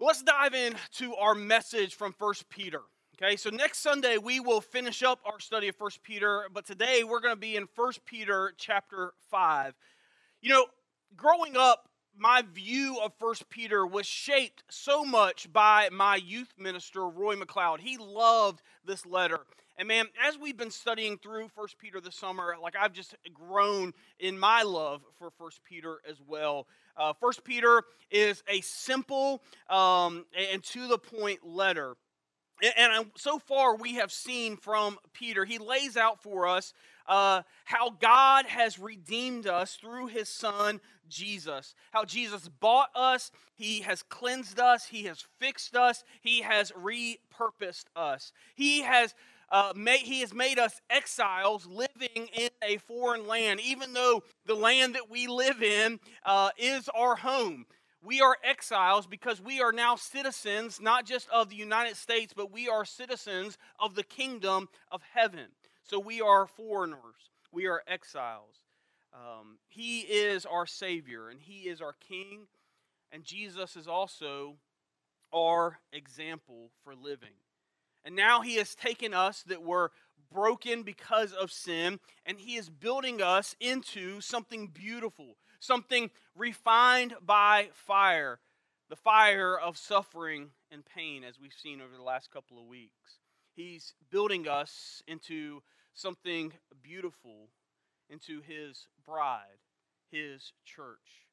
Well, 0.00 0.06
let's 0.06 0.22
dive 0.22 0.54
into 0.54 1.14
our 1.16 1.34
message 1.34 1.94
from 1.94 2.14
First 2.14 2.48
Peter. 2.48 2.80
Okay, 3.22 3.36
so 3.36 3.50
next 3.50 3.80
Sunday 3.80 4.16
we 4.16 4.40
will 4.40 4.62
finish 4.62 5.02
up 5.02 5.20
our 5.26 5.38
study 5.38 5.68
of 5.68 5.76
First 5.76 6.02
Peter, 6.02 6.44
but 6.54 6.64
today 6.64 7.04
we're 7.04 7.20
going 7.20 7.34
to 7.34 7.38
be 7.38 7.54
in 7.54 7.66
First 7.66 8.06
Peter 8.06 8.54
chapter 8.56 9.12
5. 9.30 9.74
You 10.40 10.54
know, 10.54 10.66
growing 11.18 11.54
up, 11.54 11.90
my 12.16 12.42
view 12.50 12.98
of 13.04 13.12
First 13.20 13.50
Peter 13.50 13.86
was 13.86 14.06
shaped 14.06 14.62
so 14.70 15.04
much 15.04 15.52
by 15.52 15.90
my 15.92 16.16
youth 16.16 16.54
minister, 16.58 17.06
Roy 17.06 17.36
McLeod. 17.36 17.80
He 17.80 17.98
loved 17.98 18.62
this 18.86 19.04
letter. 19.04 19.40
And 19.76 19.86
man, 19.86 20.06
as 20.26 20.38
we've 20.38 20.56
been 20.56 20.70
studying 20.70 21.18
through 21.18 21.48
First 21.48 21.78
Peter 21.78 22.00
this 22.00 22.16
summer, 22.16 22.54
like 22.62 22.74
I've 22.74 22.94
just 22.94 23.16
grown 23.34 23.92
in 24.18 24.38
my 24.38 24.62
love 24.62 25.02
for 25.18 25.30
First 25.30 25.60
Peter 25.62 25.98
as 26.08 26.16
well. 26.26 26.66
Uh, 27.00 27.14
First 27.14 27.44
Peter 27.44 27.82
is 28.10 28.42
a 28.46 28.60
simple 28.60 29.42
um, 29.70 30.26
and 30.52 30.62
to 30.64 30.86
the 30.86 30.98
point 30.98 31.40
letter. 31.46 31.96
And, 32.62 32.92
and 32.92 33.10
so 33.16 33.38
far, 33.38 33.74
we 33.74 33.94
have 33.94 34.12
seen 34.12 34.58
from 34.58 34.98
Peter, 35.14 35.46
he 35.46 35.56
lays 35.56 35.96
out 35.96 36.22
for 36.22 36.46
us 36.46 36.74
uh, 37.08 37.40
how 37.64 37.90
God 37.90 38.44
has 38.44 38.78
redeemed 38.78 39.46
us 39.46 39.76
through 39.76 40.08
his 40.08 40.28
son, 40.28 40.80
Jesus. 41.08 41.74
How 41.90 42.04
Jesus 42.04 42.48
bought 42.48 42.90
us, 42.94 43.32
he 43.54 43.80
has 43.80 44.02
cleansed 44.02 44.60
us, 44.60 44.86
he 44.86 45.04
has 45.04 45.24
fixed 45.38 45.74
us, 45.74 46.04
he 46.20 46.42
has 46.42 46.70
repurposed 46.72 47.86
us. 47.96 48.32
He 48.54 48.82
has. 48.82 49.14
Uh, 49.50 49.72
made, 49.74 50.00
he 50.00 50.20
has 50.20 50.32
made 50.32 50.58
us 50.58 50.80
exiles 50.88 51.66
living 51.66 52.28
in 52.32 52.50
a 52.62 52.76
foreign 52.78 53.26
land, 53.26 53.60
even 53.60 53.92
though 53.92 54.22
the 54.46 54.54
land 54.54 54.94
that 54.94 55.10
we 55.10 55.26
live 55.26 55.62
in 55.62 55.98
uh, 56.24 56.50
is 56.56 56.88
our 56.94 57.16
home. 57.16 57.66
We 58.02 58.20
are 58.20 58.36
exiles 58.42 59.06
because 59.06 59.42
we 59.42 59.60
are 59.60 59.72
now 59.72 59.96
citizens, 59.96 60.80
not 60.80 61.04
just 61.04 61.28
of 61.28 61.50
the 61.50 61.56
United 61.56 61.96
States, 61.96 62.32
but 62.34 62.50
we 62.50 62.68
are 62.68 62.84
citizens 62.84 63.58
of 63.78 63.94
the 63.94 64.04
kingdom 64.04 64.68
of 64.90 65.02
heaven. 65.14 65.48
So 65.82 65.98
we 65.98 66.20
are 66.20 66.46
foreigners, 66.46 67.30
we 67.52 67.66
are 67.66 67.82
exiles. 67.86 68.56
Um, 69.12 69.58
he 69.68 70.00
is 70.00 70.46
our 70.46 70.66
Savior, 70.66 71.28
and 71.28 71.40
He 71.40 71.68
is 71.68 71.80
our 71.80 71.94
King, 72.08 72.46
and 73.10 73.24
Jesus 73.24 73.76
is 73.76 73.88
also 73.88 74.56
our 75.34 75.80
example 75.92 76.70
for 76.84 76.94
living. 76.94 77.34
And 78.04 78.16
now 78.16 78.40
He 78.40 78.56
has 78.56 78.74
taken 78.74 79.14
us 79.14 79.42
that 79.44 79.62
were 79.62 79.92
broken 80.32 80.82
because 80.82 81.32
of 81.32 81.52
sin, 81.52 81.98
and 82.24 82.38
He 82.38 82.56
is 82.56 82.68
building 82.68 83.20
us 83.20 83.54
into 83.60 84.20
something 84.20 84.68
beautiful, 84.68 85.36
something 85.58 86.10
refined 86.36 87.14
by 87.24 87.68
fire, 87.74 88.40
the 88.88 88.96
fire 88.96 89.58
of 89.58 89.76
suffering 89.76 90.50
and 90.70 90.84
pain, 90.84 91.24
as 91.24 91.38
we've 91.40 91.52
seen 91.52 91.80
over 91.80 91.96
the 91.96 92.02
last 92.02 92.30
couple 92.30 92.58
of 92.58 92.66
weeks. 92.66 93.18
He's 93.54 93.94
building 94.10 94.48
us 94.48 95.02
into 95.06 95.62
something 95.92 96.52
beautiful 96.82 97.48
into 98.10 98.40
his 98.40 98.86
bride, 99.06 99.60
his 100.10 100.52
church. 100.64 101.26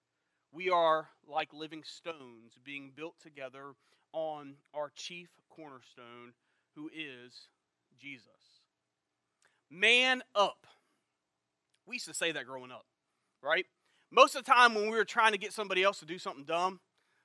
We 0.52 0.70
are 0.70 1.10
like 1.28 1.54
living 1.54 1.84
stones 1.84 2.54
being 2.64 2.92
built 2.96 3.16
together 3.22 3.74
on 4.14 4.56
our 4.74 4.92
chief 4.96 5.30
cornerstone, 5.50 6.34
who 6.78 6.90
is 6.94 7.48
Jesus. 8.00 8.28
Man 9.70 10.22
up. 10.36 10.68
We 11.88 11.96
used 11.96 12.08
to 12.08 12.14
say 12.14 12.32
that 12.32 12.46
growing 12.46 12.72
up, 12.72 12.86
right? 13.42 13.66
Most 14.12 14.36
of 14.36 14.46
the 14.46 14.52
time 14.52 14.76
when 14.76 14.84
we 14.84 14.96
were 14.96 15.04
trying 15.04 15.32
to 15.32 15.38
get 15.38 15.52
somebody 15.52 15.84
else 15.84 16.00
to 16.00 16.06
do 16.06 16.18
something 16.20 16.46
dumb, 16.46 16.80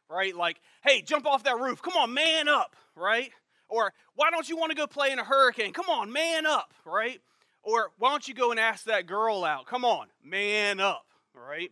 right? 0.08 0.34
Like, 0.34 0.60
hey, 0.82 1.02
jump 1.02 1.26
off 1.26 1.44
that 1.44 1.58
roof. 1.58 1.82
Come 1.82 1.94
on, 1.96 2.14
man 2.14 2.48
up, 2.48 2.74
right? 2.96 3.30
Or 3.68 3.92
why 4.14 4.30
don't 4.30 4.48
you 4.48 4.56
want 4.56 4.70
to 4.70 4.76
go 4.76 4.86
play 4.86 5.12
in 5.12 5.18
a 5.18 5.24
hurricane? 5.24 5.72
Come 5.72 5.88
on, 5.88 6.12
man 6.12 6.46
up, 6.46 6.72
right? 6.84 7.20
Or 7.62 7.90
why 7.98 8.10
don't 8.10 8.26
you 8.26 8.34
go 8.34 8.50
and 8.50 8.58
ask 8.58 8.84
that 8.84 9.06
girl 9.06 9.44
out? 9.44 9.66
Come 9.66 9.84
on, 9.84 10.06
man 10.24 10.80
up, 10.80 11.04
right? 11.34 11.70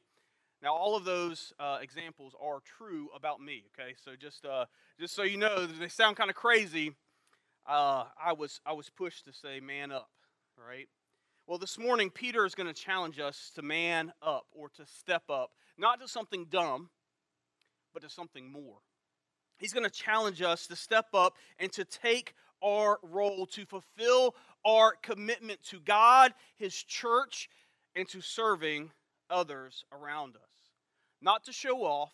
Now, 0.63 0.75
all 0.75 0.95
of 0.95 1.05
those 1.05 1.55
uh, 1.59 1.79
examples 1.81 2.35
are 2.41 2.61
true 2.61 3.09
about 3.17 3.41
me. 3.41 3.65
Okay, 3.75 3.95
so 4.05 4.13
just 4.21 4.45
uh, 4.45 4.67
just 4.99 5.15
so 5.15 5.23
you 5.23 5.39
know, 5.39 5.67
they 5.67 5.89
sound 5.89 6.17
kind 6.17 6.29
of 6.29 6.37
crazy. 6.37 6.95
Uh, 7.67 8.05
I 8.23 8.33
was 8.33 8.61
I 8.65 8.73
was 8.73 8.89
pushed 8.91 9.27
to 9.27 9.33
say 9.33 9.61
man 9.61 9.93
up, 9.93 10.11
right? 10.57 10.89
Well, 11.47 11.59
this 11.59 11.79
morning 11.79 12.11
Peter 12.11 12.47
is 12.47 12.55
going 12.55 12.73
to 12.73 12.73
challenge 12.73 13.19
us 13.19 13.51
to 13.55 13.63
man 13.63 14.13
up 14.23 14.47
or 14.53 14.69
to 14.71 14.87
step 14.87 15.25
up, 15.29 15.51
not 15.77 16.01
to 16.01 16.09
something 16.09 16.47
dumb, 16.49 16.91
but 17.93 18.03
to 18.03 18.09
something 18.09 18.51
more. 18.51 18.79
He's 19.59 19.73
going 19.73 19.85
to 19.85 19.91
challenge 19.91 20.41
us 20.43 20.67
to 20.69 20.77
step 20.77 21.09
up 21.13 21.37
and 21.59 21.71
to 21.73 21.85
take 21.85 22.35
our 22.63 22.99
role, 23.03 23.47
to 23.47 23.67
fulfill 23.67 24.35
our 24.65 24.95
commitment 25.03 25.63
to 25.65 25.81
God, 25.81 26.33
His 26.57 26.75
church, 26.75 27.49
and 27.95 28.09
to 28.09 28.21
serving 28.21 28.91
others 29.29 29.85
around 29.93 30.37
us. 30.37 30.43
Not 31.21 31.45
to 31.45 31.53
show 31.53 31.85
off, 31.85 32.13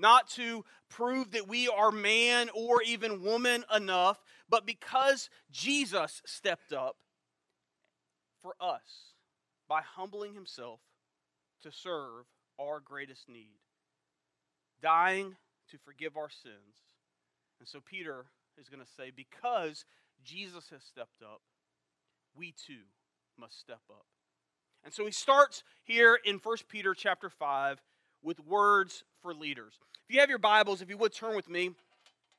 not 0.00 0.28
to 0.30 0.64
prove 0.88 1.32
that 1.32 1.48
we 1.48 1.68
are 1.68 1.92
man 1.92 2.48
or 2.54 2.82
even 2.82 3.22
woman 3.22 3.64
enough, 3.74 4.22
but 4.48 4.66
because 4.66 5.30
Jesus 5.50 6.22
stepped 6.26 6.72
up 6.72 6.96
for 8.42 8.54
us 8.60 9.14
by 9.68 9.82
humbling 9.82 10.34
himself 10.34 10.80
to 11.62 11.70
serve 11.70 12.24
our 12.58 12.80
greatest 12.80 13.28
need, 13.28 13.60
dying 14.82 15.36
to 15.70 15.78
forgive 15.78 16.16
our 16.16 16.30
sins. 16.30 16.84
And 17.58 17.68
so 17.68 17.80
Peter 17.80 18.26
is 18.58 18.68
going 18.68 18.82
to 18.82 18.90
say, 18.96 19.12
because 19.14 19.84
Jesus 20.24 20.68
has 20.70 20.82
stepped 20.82 21.22
up, 21.22 21.40
we 22.34 22.52
too 22.52 22.86
must 23.38 23.58
step 23.58 23.80
up. 23.90 24.06
And 24.84 24.92
so 24.92 25.04
he 25.04 25.12
starts 25.12 25.62
here 25.84 26.18
in 26.24 26.36
1 26.36 26.56
Peter 26.68 26.94
chapter 26.94 27.28
5 27.28 27.82
with 28.22 28.40
words 28.40 29.04
for 29.22 29.34
leaders. 29.34 29.78
If 30.08 30.14
you 30.14 30.20
have 30.20 30.28
your 30.28 30.38
Bibles, 30.38 30.82
if 30.82 30.88
you 30.88 30.96
would 30.98 31.14
turn 31.14 31.36
with 31.36 31.48
me 31.48 31.70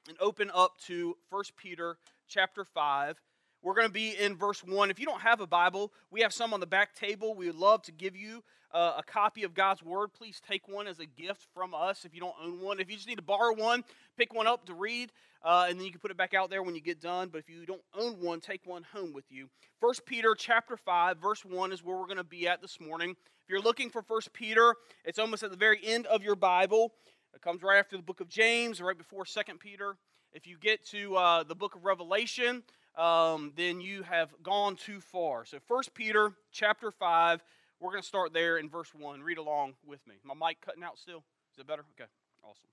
and 0.08 0.18
open 0.20 0.52
up 0.54 0.78
to 0.88 1.16
1 1.30 1.44
Peter 1.58 1.98
chapter 2.28 2.64
5. 2.64 3.22
We're 3.62 3.76
going 3.76 3.88
to 3.88 3.94
be 3.94 4.18
in 4.18 4.36
verse 4.36 4.64
1. 4.64 4.90
If 4.90 5.00
you 5.00 5.06
don't 5.06 5.22
have 5.22 5.40
a 5.40 5.48
Bible, 5.48 5.92
we 6.10 6.22
have 6.22 6.34
some 6.34 6.54
on 6.54 6.60
the 6.60 6.66
back 6.66 6.96
table. 6.96 7.36
We 7.36 7.46
would 7.46 7.56
love 7.56 7.84
to 7.84 7.92
give 7.92 8.16
you 8.16 8.44
uh, 8.74 8.94
a 8.98 9.04
copy 9.04 9.44
of 9.44 9.54
God's 9.54 9.84
Word. 9.84 10.14
Please 10.14 10.42
take 10.48 10.68
one 10.68 10.88
as 10.88 11.00
a 11.00 11.06
gift 11.06 11.46
from 11.54 11.76
us 11.76 12.04
if 12.04 12.16
you 12.16 12.22
don't 12.22 12.34
own 12.44 12.60
one. 12.62 12.80
If 12.80 12.90
you 12.90 12.96
just 12.96 13.08
need 13.08 13.18
to 13.18 13.22
borrow 13.22 13.54
one, 13.54 13.84
pick 14.18 14.34
one 14.34 14.48
up 14.48 14.66
to 14.66 14.74
read, 14.74 15.12
uh, 15.44 15.68
and 15.70 15.78
then 15.78 15.86
you 15.86 15.92
can 15.92 16.00
put 16.00 16.10
it 16.10 16.18
back 16.18 16.34
out 16.34 16.50
there 16.50 16.64
when 16.64 16.74
you 16.74 16.82
get 16.82 17.00
done. 17.00 17.30
But 17.30 17.40
if 17.40 17.50
you 17.50 17.66
don't 17.68 17.84
own 18.00 18.14
one, 18.14 18.40
take 18.40 18.66
one 18.66 18.84
home 18.92 19.14
with 19.14 19.26
you. 19.30 19.48
1 19.82 19.94
Peter 20.08 20.34
chapter 20.36 20.76
5, 20.76 21.18
verse 21.18 21.46
1 21.46 21.72
is 21.72 21.84
where 21.84 21.98
we're 21.98 22.06
going 22.06 22.18
to 22.18 22.24
be 22.24 22.48
at 22.48 22.62
this 22.62 22.80
morning. 22.80 23.16
You're 23.52 23.60
looking 23.60 23.90
for 23.90 24.02
First 24.02 24.32
Peter, 24.32 24.76
it's 25.04 25.20
almost 25.20 25.44
at 25.44 25.52
the 25.52 25.58
very 25.58 25.82
end 25.84 26.06
of 26.06 26.24
your 26.24 26.38
Bible. 26.38 26.94
It 27.36 27.42
comes 27.42 27.62
right 27.62 27.80
after 27.80 27.98
the 27.98 28.02
book 28.02 28.22
of 28.22 28.30
James, 28.30 28.80
right 28.80 28.98
before 28.98 29.26
Second 29.26 29.60
Peter. 29.60 29.98
If 30.32 30.48
you 30.48 30.58
get 30.58 30.86
to 30.92 31.18
uh, 31.18 31.44
the 31.44 31.54
book 31.54 31.76
of 31.76 31.84
Revelation, 31.84 32.64
um, 32.96 33.52
then 33.58 33.82
you 33.82 34.04
have 34.04 34.30
gone 34.42 34.78
too 34.78 35.02
far. 35.02 35.44
So 35.44 35.58
First 35.68 35.94
Peter 35.94 36.32
chapter 36.54 36.92
5, 36.92 37.44
we're 37.82 37.92
going 37.92 38.02
to 38.02 38.08
start 38.08 38.32
there 38.32 38.58
in 38.58 38.70
verse 38.70 38.96
1. 38.98 39.22
Read 39.22 39.38
along 39.38 39.74
with 39.86 40.00
me. 40.08 40.16
My 40.24 40.34
mic 40.34 40.62
cutting 40.62 40.86
out 40.86 40.98
still? 40.98 41.26
Is 41.52 41.60
it 41.60 41.68
better? 41.68 41.84
Okay, 42.00 42.10
awesome. 42.46 42.70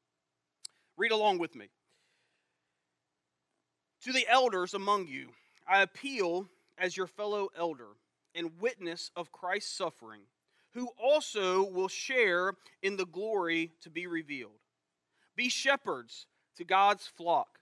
Read 0.97 1.11
along 1.11 1.39
with 1.39 1.57
me. 1.57 1.71
To 4.05 4.13
the 4.13 4.29
elders 4.29 4.75
among 4.75 5.09
you, 5.09 5.31
I 5.69 5.83
appeal 5.83 6.47
as 6.79 6.97
your 6.97 7.09
fellow 7.09 7.49
elder 7.59 7.97
and 8.33 8.53
witness 8.61 9.11
of 9.17 9.33
Christ's 9.33 9.77
suffering, 9.77 10.21
who 10.75 10.89
also 10.99 11.63
will 11.65 11.89
share 11.89 12.53
in 12.83 12.97
the 12.97 13.07
glory 13.07 13.73
to 13.83 13.91
be 13.91 14.07
revealed. 14.07 14.61
Be 15.37 15.49
shepherds 15.49 16.27
to 16.57 16.65
God's 16.65 17.07
flock 17.07 17.59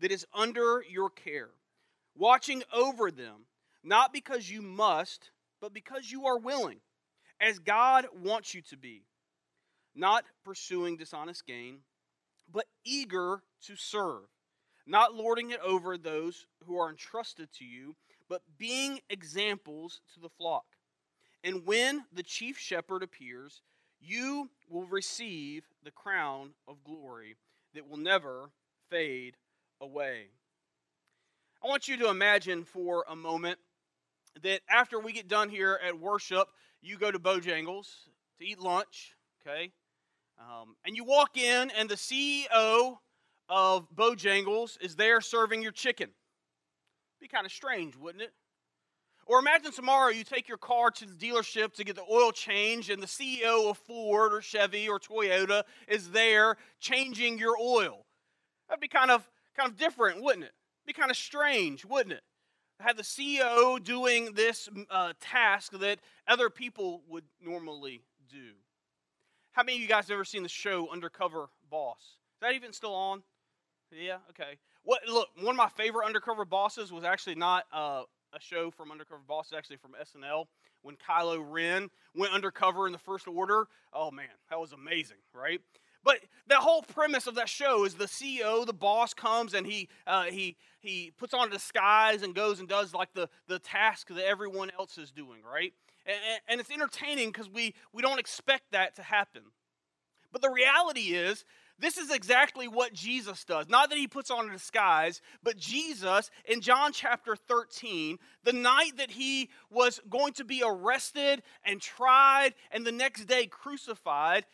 that 0.00 0.12
is 0.12 0.26
under 0.34 0.84
your 0.88 1.10
care 1.10 1.50
watching 2.18 2.62
over 2.72 3.10
them, 3.10 3.46
not 3.84 4.12
because 4.12 4.50
you 4.50 4.60
must, 4.60 5.30
but 5.60 5.72
because 5.72 6.10
you 6.10 6.26
are 6.26 6.38
willing, 6.38 6.80
as 7.40 7.58
God 7.60 8.06
wants 8.20 8.52
you 8.52 8.60
to 8.62 8.76
be, 8.76 9.04
not 9.94 10.24
pursuing 10.44 10.96
dishonest 10.96 11.46
gain, 11.46 11.78
but 12.52 12.66
eager 12.84 13.42
to 13.66 13.76
serve, 13.76 14.24
not 14.86 15.14
lording 15.14 15.50
it 15.50 15.60
over 15.64 15.96
those 15.96 16.46
who 16.66 16.78
are 16.78 16.90
entrusted 16.90 17.48
to 17.54 17.64
you, 17.64 17.94
but 18.28 18.42
being 18.58 19.00
examples 19.08 20.00
to 20.14 20.20
the 20.20 20.28
flock. 20.28 20.64
And 21.44 21.66
when 21.66 22.04
the 22.12 22.22
chief 22.22 22.58
shepherd 22.58 23.02
appears, 23.02 23.62
you 24.00 24.50
will 24.68 24.86
receive 24.86 25.64
the 25.84 25.90
crown 25.90 26.50
of 26.66 26.84
glory 26.84 27.36
that 27.74 27.88
will 27.88 27.96
never 27.96 28.50
fade 28.90 29.36
away. 29.80 30.28
I 31.62 31.68
want 31.68 31.88
you 31.88 31.96
to 31.98 32.08
imagine 32.08 32.64
for 32.64 33.04
a 33.08 33.16
moment 33.16 33.58
that 34.42 34.60
after 34.70 35.00
we 35.00 35.12
get 35.12 35.28
done 35.28 35.48
here 35.48 35.78
at 35.84 35.98
worship, 35.98 36.48
you 36.80 36.96
go 36.96 37.10
to 37.10 37.18
Bojangles 37.18 37.88
to 38.38 38.46
eat 38.46 38.60
lunch, 38.60 39.14
okay? 39.42 39.72
Um, 40.38 40.76
and 40.86 40.96
you 40.96 41.04
walk 41.04 41.36
in, 41.36 41.70
and 41.76 41.88
the 41.88 41.96
CEO 41.96 42.98
of 43.48 43.88
Bojangles 43.94 44.80
is 44.80 44.94
there 44.94 45.20
serving 45.20 45.62
your 45.62 45.72
chicken. 45.72 46.10
Be 47.20 47.26
kind 47.26 47.44
of 47.44 47.52
strange, 47.52 47.96
wouldn't 47.96 48.22
it? 48.22 48.32
Or 49.28 49.38
imagine 49.38 49.72
tomorrow 49.72 50.08
you 50.08 50.24
take 50.24 50.48
your 50.48 50.56
car 50.56 50.90
to 50.90 51.04
the 51.04 51.12
dealership 51.12 51.74
to 51.74 51.84
get 51.84 51.96
the 51.96 52.04
oil 52.10 52.32
changed, 52.32 52.88
and 52.88 53.02
the 53.02 53.06
CEO 53.06 53.68
of 53.68 53.76
Ford 53.76 54.32
or 54.32 54.40
Chevy 54.40 54.88
or 54.88 54.98
Toyota 54.98 55.64
is 55.86 56.10
there 56.12 56.56
changing 56.80 57.38
your 57.38 57.54
oil. 57.60 58.06
That'd 58.68 58.80
be 58.80 58.88
kind 58.88 59.10
of 59.10 59.28
kind 59.54 59.70
of 59.70 59.76
different, 59.76 60.22
wouldn't 60.22 60.44
it? 60.44 60.52
Be 60.86 60.94
kind 60.94 61.10
of 61.10 61.16
strange, 61.16 61.84
wouldn't 61.84 62.14
it? 62.14 62.22
Have 62.80 62.96
the 62.96 63.02
CEO 63.02 63.82
doing 63.82 64.32
this 64.32 64.68
uh, 64.90 65.12
task 65.20 65.72
that 65.72 65.98
other 66.26 66.48
people 66.48 67.02
would 67.08 67.24
normally 67.44 68.04
do. 68.30 68.52
How 69.52 69.62
many 69.62 69.76
of 69.76 69.82
you 69.82 69.88
guys 69.88 70.04
have 70.04 70.12
ever 70.14 70.24
seen 70.24 70.42
the 70.42 70.48
show 70.48 70.88
Undercover 70.90 71.50
Boss? 71.68 71.98
Is 72.00 72.40
that 72.40 72.54
even 72.54 72.72
still 72.72 72.94
on? 72.94 73.22
Yeah, 73.92 74.18
okay. 74.30 74.58
What? 74.84 75.02
Look, 75.06 75.28
one 75.36 75.50
of 75.50 75.56
my 75.56 75.68
favorite 75.68 76.06
undercover 76.06 76.46
bosses 76.46 76.90
was 76.92 77.04
actually 77.04 77.34
not 77.34 77.64
uh, 77.72 78.02
a 78.32 78.40
show 78.40 78.70
from 78.70 78.90
Undercover 78.90 79.22
Boss, 79.26 79.52
actually 79.56 79.76
from 79.76 79.92
SNL. 79.92 80.46
When 80.82 80.96
Kylo 80.96 81.44
Ren 81.46 81.90
went 82.14 82.32
undercover 82.32 82.86
in 82.86 82.92
the 82.92 82.98
First 82.98 83.26
Order, 83.26 83.66
oh 83.92 84.10
man, 84.10 84.28
that 84.50 84.60
was 84.60 84.72
amazing, 84.72 85.18
right? 85.34 85.60
But 86.04 86.20
the 86.46 86.56
whole 86.56 86.82
premise 86.82 87.26
of 87.26 87.34
that 87.34 87.48
show 87.48 87.84
is 87.84 87.94
the 87.94 88.06
CEO, 88.06 88.64
the 88.64 88.72
boss, 88.72 89.12
comes 89.12 89.54
and 89.54 89.66
he 89.66 89.88
uh, 90.06 90.24
he 90.24 90.56
he 90.80 91.12
puts 91.18 91.34
on 91.34 91.48
a 91.48 91.50
disguise 91.50 92.22
and 92.22 92.34
goes 92.34 92.60
and 92.60 92.68
does 92.68 92.94
like 92.94 93.12
the 93.14 93.28
the 93.48 93.58
task 93.58 94.08
that 94.08 94.24
everyone 94.24 94.70
else 94.78 94.96
is 94.98 95.10
doing, 95.10 95.40
right? 95.42 95.72
And, 96.06 96.16
and 96.48 96.60
it's 96.60 96.70
entertaining 96.70 97.28
because 97.28 97.50
we 97.50 97.74
we 97.92 98.02
don't 98.02 98.20
expect 98.20 98.70
that 98.72 98.94
to 98.96 99.02
happen. 99.02 99.42
But 100.32 100.42
the 100.42 100.50
reality 100.50 101.14
is 101.14 101.44
this 101.78 101.96
is 101.96 102.10
exactly 102.10 102.66
what 102.66 102.92
Jesus 102.92 103.44
does. 103.44 103.68
Not 103.68 103.90
that 103.90 103.98
he 103.98 104.08
puts 104.08 104.30
on 104.30 104.48
a 104.48 104.52
disguise, 104.52 105.20
but 105.42 105.56
Jesus 105.56 106.30
in 106.44 106.60
John 106.60 106.92
chapter 106.92 107.36
13, 107.36 108.18
the 108.44 108.52
night 108.52 108.96
that 108.96 109.12
he 109.12 109.50
was 109.70 110.00
going 110.08 110.32
to 110.34 110.44
be 110.44 110.62
arrested 110.64 111.42
and 111.64 111.80
tried 111.80 112.54
and 112.72 112.86
the 112.86 112.92
next 112.92 113.26
day 113.26 113.46
crucified, 113.46 114.44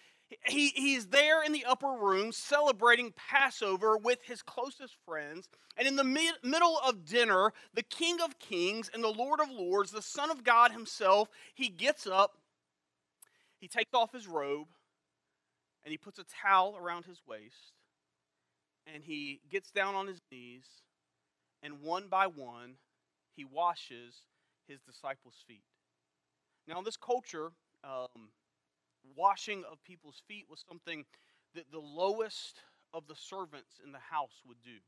he, 0.47 0.69
he's 0.69 1.07
there 1.07 1.43
in 1.43 1.53
the 1.53 1.65
upper 1.65 1.93
room 1.93 2.33
celebrating 2.33 3.13
Passover 3.17 3.97
with 3.97 4.23
his 4.23 4.43
closest 4.43 4.97
friends. 5.07 5.49
And 5.77 5.89
in 5.89 5.97
the 5.97 6.05
mid, 6.05 6.35
middle 6.43 6.79
of 6.87 7.05
dinner, 7.05 7.53
the 7.73 7.83
King 7.83 8.21
of 8.21 8.39
Kings 8.39 8.91
and 8.93 9.03
the 9.03 9.09
Lord 9.09 9.41
of 9.41 9.51
Lords, 9.51 9.91
the 9.91 10.03
Son 10.03 10.31
of 10.31 10.45
God 10.45 10.73
himself, 10.73 11.29
he 11.55 11.69
gets 11.69 12.07
up, 12.07 12.39
he 13.59 13.69
takes 13.69 13.95
off 13.95 14.13
his 14.13 14.27
robe, 14.27 14.69
and 15.85 15.93
he 15.93 15.99
puts 15.99 16.19
a 16.19 16.25
towel 16.43 16.77
around 16.81 17.05
his 17.05 17.21
waist, 17.27 17.73
and 18.93 19.03
he 19.03 19.41
gets 19.51 19.71
down 19.71 19.95
on 19.95 20.07
his 20.07 20.21
knees, 20.31 20.65
and 21.63 21.81
one 21.83 22.09
by 22.09 22.27
one, 22.27 22.75
he 23.37 23.45
washes 23.45 24.15
his 24.69 24.81
disciples' 24.81 25.45
feet. 25.47 25.65
Now, 26.67 26.79
in 26.79 26.85
this 26.85 26.97
culture, 26.97 27.53
um, 27.83 28.31
washing 29.17 29.65
of 29.71 29.83
people's 29.85 30.23
feet 30.27 30.47
was 30.49 30.65
something 30.69 31.05
that 31.55 31.71
the 31.71 31.79
lowest 31.79 32.61
of 32.93 33.07
the 33.07 33.15
servants 33.15 33.81
in 33.85 33.93
the 33.93 33.99
house 33.99 34.43
would 34.47 34.61
do 34.63 34.79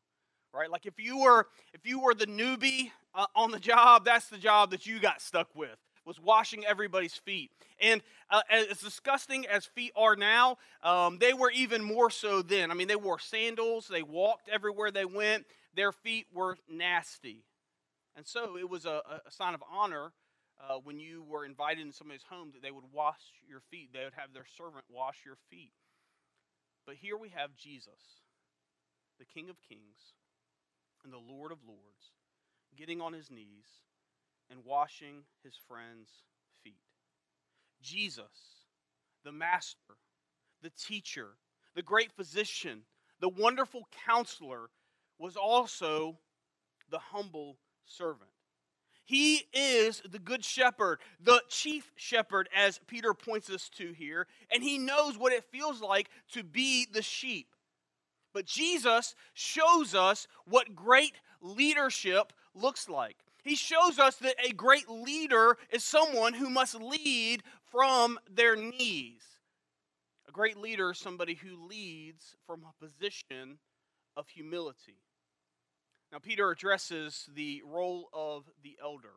right 0.54 0.70
like 0.70 0.86
if 0.86 0.98
you 0.98 1.18
were 1.18 1.46
if 1.74 1.84
you 1.84 2.00
were 2.00 2.14
the 2.14 2.26
newbie 2.26 2.90
uh, 3.14 3.26
on 3.34 3.50
the 3.50 3.58
job 3.58 4.04
that's 4.04 4.28
the 4.28 4.38
job 4.38 4.70
that 4.70 4.86
you 4.86 4.98
got 4.98 5.20
stuck 5.20 5.48
with 5.54 5.76
was 6.06 6.20
washing 6.20 6.64
everybody's 6.64 7.14
feet 7.14 7.50
and 7.80 8.00
uh, 8.30 8.40
as 8.50 8.78
disgusting 8.78 9.46
as 9.46 9.66
feet 9.66 9.92
are 9.96 10.16
now 10.16 10.56
um, 10.82 11.18
they 11.18 11.34
were 11.34 11.50
even 11.50 11.82
more 11.82 12.10
so 12.10 12.40
then 12.42 12.70
i 12.70 12.74
mean 12.74 12.88
they 12.88 12.96
wore 12.96 13.18
sandals 13.18 13.88
they 13.88 14.02
walked 14.02 14.48
everywhere 14.48 14.90
they 14.90 15.04
went 15.04 15.44
their 15.74 15.92
feet 15.92 16.26
were 16.32 16.56
nasty 16.70 17.44
and 18.16 18.26
so 18.26 18.56
it 18.56 18.68
was 18.68 18.86
a, 18.86 19.02
a 19.26 19.30
sign 19.30 19.54
of 19.54 19.62
honor 19.70 20.12
uh, 20.60 20.78
when 20.82 20.98
you 20.98 21.22
were 21.28 21.44
invited 21.44 21.84
in 21.84 21.92
somebody's 21.92 22.24
home 22.28 22.50
that 22.52 22.62
they 22.62 22.70
would 22.70 22.92
wash 22.92 23.20
your 23.48 23.60
feet. 23.70 23.90
They 23.92 24.04
would 24.04 24.16
have 24.16 24.32
their 24.32 24.46
servant 24.56 24.84
wash 24.88 25.18
your 25.24 25.36
feet. 25.50 25.72
But 26.86 26.96
here 26.96 27.16
we 27.16 27.28
have 27.30 27.56
Jesus, 27.56 28.22
the 29.18 29.24
King 29.24 29.50
of 29.50 29.56
Kings 29.68 30.14
and 31.04 31.12
the 31.12 31.18
Lord 31.18 31.52
of 31.52 31.58
Lords, 31.66 32.14
getting 32.76 33.00
on 33.00 33.12
his 33.12 33.30
knees 33.30 33.66
and 34.50 34.64
washing 34.64 35.22
his 35.42 35.54
friends' 35.68 36.22
feet. 36.62 36.74
Jesus, 37.82 38.64
the 39.24 39.32
Master, 39.32 39.96
the 40.62 40.70
Teacher, 40.70 41.36
the 41.74 41.82
great 41.82 42.12
physician, 42.12 42.82
the 43.20 43.28
wonderful 43.28 43.88
counselor, 44.06 44.70
was 45.18 45.36
also 45.36 46.18
the 46.90 46.98
humble 46.98 47.58
servant. 47.84 48.30
He 49.04 49.44
is 49.52 50.02
the 50.10 50.18
good 50.18 50.44
shepherd, 50.44 50.98
the 51.20 51.40
chief 51.48 51.92
shepherd, 51.94 52.48
as 52.54 52.80
Peter 52.88 53.14
points 53.14 53.48
us 53.48 53.68
to 53.76 53.92
here, 53.92 54.26
and 54.52 54.62
he 54.62 54.78
knows 54.78 55.16
what 55.16 55.32
it 55.32 55.44
feels 55.44 55.80
like 55.80 56.10
to 56.32 56.42
be 56.42 56.86
the 56.92 57.02
sheep. 57.02 57.46
But 58.34 58.46
Jesus 58.46 59.14
shows 59.32 59.94
us 59.94 60.26
what 60.44 60.74
great 60.74 61.14
leadership 61.40 62.32
looks 62.52 62.88
like. 62.88 63.16
He 63.46 63.54
shows 63.54 64.00
us 64.00 64.16
that 64.16 64.34
a 64.44 64.52
great 64.52 64.88
leader 64.88 65.56
is 65.70 65.84
someone 65.84 66.34
who 66.34 66.50
must 66.50 66.74
lead 66.74 67.44
from 67.70 68.18
their 68.28 68.56
knees. 68.56 69.22
A 70.28 70.32
great 70.32 70.56
leader 70.56 70.90
is 70.90 70.98
somebody 70.98 71.34
who 71.34 71.68
leads 71.68 72.34
from 72.44 72.64
a 72.64 72.84
position 72.84 73.58
of 74.16 74.28
humility. 74.28 74.98
Now, 76.10 76.18
Peter 76.18 76.50
addresses 76.50 77.28
the 77.36 77.62
role 77.64 78.08
of 78.12 78.50
the 78.64 78.76
elder. 78.82 79.14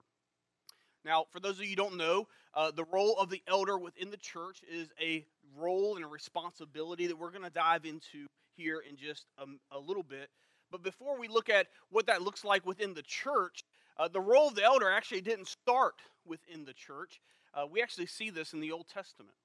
Now, 1.04 1.26
for 1.32 1.40
those 1.40 1.58
of 1.58 1.64
you 1.64 1.70
who 1.70 1.76
don't 1.76 1.98
know, 1.98 2.28
uh, 2.54 2.70
the 2.70 2.86
role 2.86 3.18
of 3.18 3.32
the 3.32 3.42
elder 3.48 3.80
within 3.80 4.12
the 4.12 4.18
church 4.18 4.62
is 4.72 4.90
a 5.02 5.26
role 5.58 5.96
and 5.96 6.06
a 6.06 6.08
responsibility 6.08 7.08
that 7.08 7.18
we're 7.18 7.32
going 7.32 7.44
to 7.44 7.50
dive 7.50 7.84
into 7.84 8.28
here 8.56 8.84
in 8.88 8.96
just 8.96 9.26
a, 9.40 9.46
a, 9.76 9.80
little 9.80 10.04
bit. 10.04 10.30
But 10.70 10.84
before 10.84 11.18
we 11.18 11.28
look 11.28 11.50
at 11.50 11.68
what 11.90 12.06
that 12.08 12.22
looks 12.22 12.44
like 12.44 12.66
within 12.66 12.94
the 12.94 13.02
church, 13.02 13.64
uh, 14.00 14.08
the 14.08 14.22
role 14.22 14.48
of 14.48 14.56
the 14.56 14.64
elder 14.64 14.90
actually 14.90 15.22
didn't 15.22 15.48
start 15.48 15.96
within 16.26 16.64
the 16.64 16.74
church. 16.74 17.20
Uh, 17.54 17.66
we 17.70 17.82
actually 17.82 18.06
see 18.06 18.30
this 18.30 18.54
in 18.54 18.62
the 18.62 18.72
Old 18.72 18.88
Testament. 18.88 19.36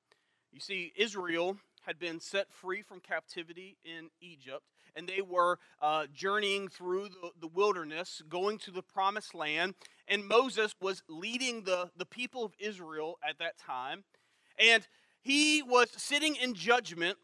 You 0.53 0.61
see, 0.61 0.93
Israel 0.97 1.57
had 1.83 1.99
been 1.99 2.21
set 2.21 2.51
free 2.53 2.81
from 2.81 3.01
captivity 3.01 3.77
in 3.85 4.11
Egypt, 4.21 4.63
and 4.95 5.09
they 5.09 5.21
were 5.21 5.59
uh, 5.83 6.07
journeying 6.15 6.69
through 6.69 7.09
the, 7.09 7.31
the 7.41 7.49
wilderness, 7.49 8.23
going 8.29 8.59
to 8.59 8.71
the 8.71 8.83
promised 8.83 9.35
land. 9.35 9.75
And 10.07 10.25
Moses 10.25 10.75
was 10.81 11.03
leading 11.09 11.65
the, 11.65 11.91
the 11.97 12.07
people 12.07 12.45
of 12.45 12.53
Israel 12.61 13.19
at 13.29 13.39
that 13.41 13.59
time. 13.59 14.05
And 14.57 14.87
he 15.21 15.63
was 15.63 15.89
sitting 15.97 16.37
in 16.37 16.55
judgment 16.55 17.19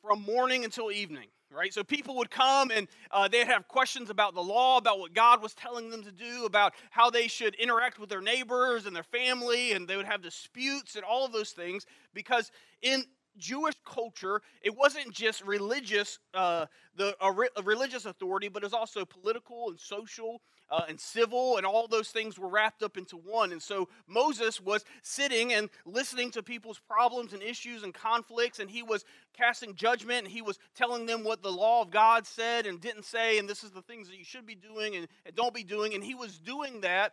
from 0.00 0.22
morning 0.22 0.64
until 0.64 0.92
evening 0.92 1.26
right? 1.56 1.72
So 1.72 1.82
people 1.82 2.16
would 2.16 2.30
come 2.30 2.70
and 2.70 2.86
uh, 3.10 3.28
they'd 3.28 3.46
have 3.46 3.66
questions 3.66 4.10
about 4.10 4.34
the 4.34 4.42
law, 4.42 4.76
about 4.78 4.98
what 4.98 5.14
God 5.14 5.42
was 5.42 5.54
telling 5.54 5.90
them 5.90 6.02
to 6.02 6.12
do, 6.12 6.44
about 6.44 6.74
how 6.90 7.10
they 7.10 7.26
should 7.28 7.54
interact 7.54 7.98
with 7.98 8.10
their 8.10 8.20
neighbors 8.20 8.86
and 8.86 8.94
their 8.94 9.02
family, 9.02 9.72
and 9.72 9.88
they 9.88 9.96
would 9.96 10.06
have 10.06 10.22
disputes 10.22 10.96
and 10.96 11.04
all 11.04 11.24
of 11.24 11.32
those 11.32 11.50
things 11.50 11.86
because 12.12 12.50
in 12.82 13.04
Jewish 13.38 13.74
culture, 13.84 14.40
it 14.62 14.74
wasn't 14.76 15.12
just 15.12 15.44
religious, 15.44 16.18
uh, 16.34 16.66
the 16.96 17.16
a, 17.20 17.32
re, 17.32 17.48
religious 17.64 18.06
authority, 18.06 18.48
but 18.48 18.62
it 18.62 18.66
was 18.66 18.72
also 18.72 19.04
political 19.04 19.68
and 19.68 19.78
social 19.78 20.40
uh, 20.70 20.82
and 20.88 20.98
civil, 20.98 21.56
and 21.56 21.66
all 21.66 21.86
those 21.86 22.10
things 22.10 22.38
were 22.38 22.48
wrapped 22.48 22.82
up 22.82 22.96
into 22.96 23.16
one. 23.16 23.52
And 23.52 23.62
so 23.62 23.88
Moses 24.06 24.60
was 24.60 24.84
sitting 25.02 25.52
and 25.52 25.70
listening 25.84 26.30
to 26.32 26.42
people's 26.42 26.80
problems 26.80 27.32
and 27.32 27.42
issues 27.42 27.82
and 27.82 27.94
conflicts, 27.94 28.58
and 28.58 28.68
he 28.68 28.82
was 28.82 29.04
casting 29.32 29.74
judgment, 29.74 30.24
and 30.24 30.28
he 30.28 30.42
was 30.42 30.58
telling 30.74 31.06
them 31.06 31.22
what 31.22 31.42
the 31.42 31.52
law 31.52 31.82
of 31.82 31.90
God 31.90 32.26
said 32.26 32.66
and 32.66 32.80
didn't 32.80 33.04
say, 33.04 33.38
and 33.38 33.48
this 33.48 33.62
is 33.62 33.70
the 33.70 33.82
things 33.82 34.08
that 34.08 34.18
you 34.18 34.24
should 34.24 34.46
be 34.46 34.56
doing 34.56 34.96
and, 34.96 35.08
and 35.24 35.36
don't 35.36 35.54
be 35.54 35.64
doing. 35.64 35.94
And 35.94 36.02
he 36.02 36.14
was 36.14 36.38
doing 36.38 36.80
that 36.80 37.12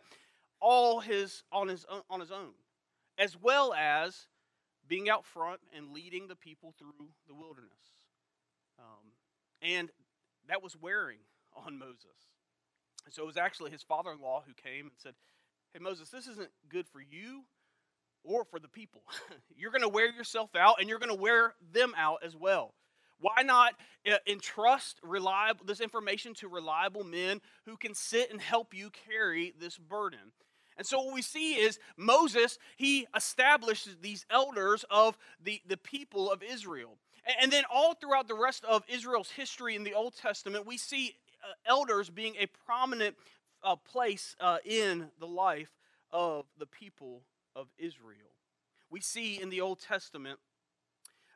all 0.60 1.00
his 1.00 1.42
on 1.52 1.68
his 1.68 1.84
on 2.08 2.20
his 2.20 2.30
own, 2.30 2.54
as 3.18 3.36
well 3.40 3.74
as 3.74 4.28
being 4.88 5.08
out 5.08 5.24
front 5.24 5.60
and 5.76 5.92
leading 5.92 6.26
the 6.26 6.36
people 6.36 6.74
through 6.78 6.92
the 7.28 7.34
wilderness. 7.34 7.70
Um, 8.78 9.12
and 9.62 9.90
that 10.48 10.62
was 10.62 10.76
wearing 10.76 11.18
on 11.54 11.78
Moses. 11.78 12.33
And 13.04 13.12
so 13.12 13.22
it 13.22 13.26
was 13.26 13.36
actually 13.36 13.70
his 13.70 13.82
father 13.82 14.12
in 14.12 14.20
law 14.20 14.42
who 14.46 14.54
came 14.54 14.86
and 14.86 14.94
said, 14.96 15.14
Hey, 15.72 15.80
Moses, 15.80 16.08
this 16.08 16.26
isn't 16.28 16.50
good 16.68 16.86
for 16.88 17.00
you 17.00 17.42
or 18.22 18.44
for 18.44 18.58
the 18.58 18.68
people. 18.68 19.02
you're 19.56 19.70
going 19.70 19.82
to 19.82 19.88
wear 19.88 20.10
yourself 20.10 20.54
out 20.54 20.76
and 20.80 20.88
you're 20.88 20.98
going 20.98 21.14
to 21.14 21.20
wear 21.20 21.54
them 21.72 21.94
out 21.96 22.18
as 22.24 22.36
well. 22.36 22.74
Why 23.18 23.42
not 23.42 23.74
uh, 24.10 24.16
entrust 24.26 24.98
reliable, 25.02 25.64
this 25.64 25.80
information 25.80 26.34
to 26.34 26.48
reliable 26.48 27.04
men 27.04 27.40
who 27.64 27.76
can 27.76 27.94
sit 27.94 28.30
and 28.30 28.40
help 28.40 28.74
you 28.74 28.90
carry 28.90 29.54
this 29.58 29.78
burden? 29.78 30.32
And 30.76 30.86
so 30.86 31.00
what 31.00 31.14
we 31.14 31.22
see 31.22 31.54
is 31.54 31.78
Moses, 31.96 32.58
he 32.76 33.06
establishes 33.16 33.96
these 34.00 34.26
elders 34.28 34.84
of 34.90 35.16
the, 35.42 35.60
the 35.66 35.76
people 35.76 36.30
of 36.30 36.42
Israel. 36.42 36.98
And 37.40 37.50
then 37.50 37.64
all 37.72 37.94
throughout 37.94 38.28
the 38.28 38.34
rest 38.34 38.64
of 38.64 38.82
Israel's 38.88 39.30
history 39.30 39.76
in 39.76 39.84
the 39.84 39.94
Old 39.94 40.14
Testament, 40.16 40.66
we 40.66 40.76
see 40.76 41.14
elders 41.66 42.10
being 42.10 42.34
a 42.38 42.46
prominent 42.66 43.16
uh, 43.62 43.76
place 43.76 44.36
uh, 44.40 44.58
in 44.64 45.08
the 45.18 45.26
life 45.26 45.70
of 46.12 46.46
the 46.58 46.66
people 46.66 47.22
of 47.56 47.68
Israel. 47.78 48.34
We 48.90 49.00
see 49.00 49.40
in 49.40 49.50
the 49.50 49.60
Old 49.60 49.80
Testament 49.80 50.38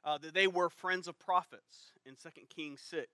uh, 0.04 0.18
that 0.18 0.34
they 0.34 0.46
were 0.46 0.68
friends 0.68 1.08
of 1.08 1.18
prophets 1.18 1.92
in 2.06 2.14
2 2.14 2.28
Kings 2.48 2.80
6. 2.88 3.06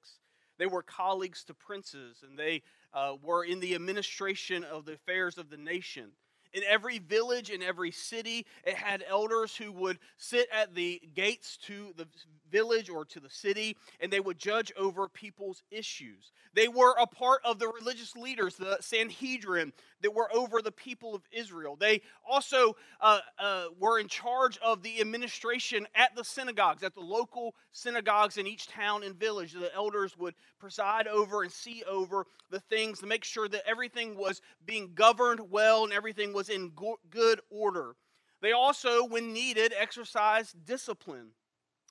They 0.58 0.66
were 0.66 0.82
colleagues 0.82 1.44
to 1.44 1.54
princes, 1.54 2.22
and 2.22 2.38
they 2.38 2.62
uh, 2.92 3.14
were 3.22 3.44
in 3.44 3.60
the 3.60 3.74
administration 3.74 4.62
of 4.62 4.84
the 4.84 4.92
affairs 4.92 5.38
of 5.38 5.50
the 5.50 5.56
nation. 5.56 6.10
In 6.54 6.62
every 6.68 6.99
village, 6.99 7.50
in 7.50 7.62
every 7.62 7.90
city, 7.90 8.46
it 8.64 8.75
had 8.75 9.04
elders 9.06 9.56
who 9.56 9.73
would 9.73 9.99
sit 10.16 10.49
at 10.52 10.75
the 10.75 11.02
gates 11.14 11.58
to 11.66 11.92
the 11.96 12.06
village 12.50 12.88
or 12.88 13.04
to 13.04 13.18
the 13.18 13.28
city, 13.28 13.76
and 14.00 14.12
they 14.12 14.20
would 14.20 14.38
judge 14.38 14.73
over 14.76 15.08
people's 15.08 15.64
issues. 15.73 16.30
They 16.54 16.68
were 16.68 16.94
a 17.00 17.06
part 17.06 17.40
of 17.44 17.58
the 17.58 17.66
religious 17.66 18.14
leaders, 18.14 18.54
the 18.54 18.78
Sanhedrin, 18.80 19.73
that 20.02 20.14
were 20.14 20.32
over 20.32 20.62
the 20.62 20.70
people 20.70 21.14
of 21.14 21.23
Israel. 21.32 21.76
They 21.76 22.02
also 22.28 22.76
uh, 23.00 23.18
uh, 23.38 23.64
were 23.80 23.99
in 23.99 24.06
charge 24.06 24.56
of 24.58 24.82
the 24.82 25.00
administration 25.00 25.88
at 25.96 26.14
the 26.14 26.23
synagogues, 26.23 26.84
at 26.84 26.94
the 26.94 27.00
local 27.00 27.56
synagogues 27.73 28.37
in 28.37 28.46
each 28.46 28.68
town 28.68 29.02
and 29.02 29.18
village. 29.18 29.52
The 29.52 29.75
elders 29.75 30.16
would 30.16 30.34
preside 30.61 31.08
over 31.08 31.42
and 31.42 31.50
see 31.50 31.82
over 31.88 32.26
the 32.50 32.61
things 32.61 33.00
to 33.00 33.06
make 33.06 33.25
sure 33.25 33.49
that 33.49 33.66
everything 33.66 34.16
was 34.16 34.40
being 34.64 34.92
governed 34.94 35.50
well 35.50 35.84
and 35.84 35.92
everything 35.92 36.32
was 36.32 36.43
in 36.48 36.72
good 37.10 37.40
order. 37.50 37.96
They 38.40 38.52
also, 38.52 39.04
when 39.04 39.32
needed, 39.32 39.72
exercised 39.76 40.64
discipline 40.64 41.30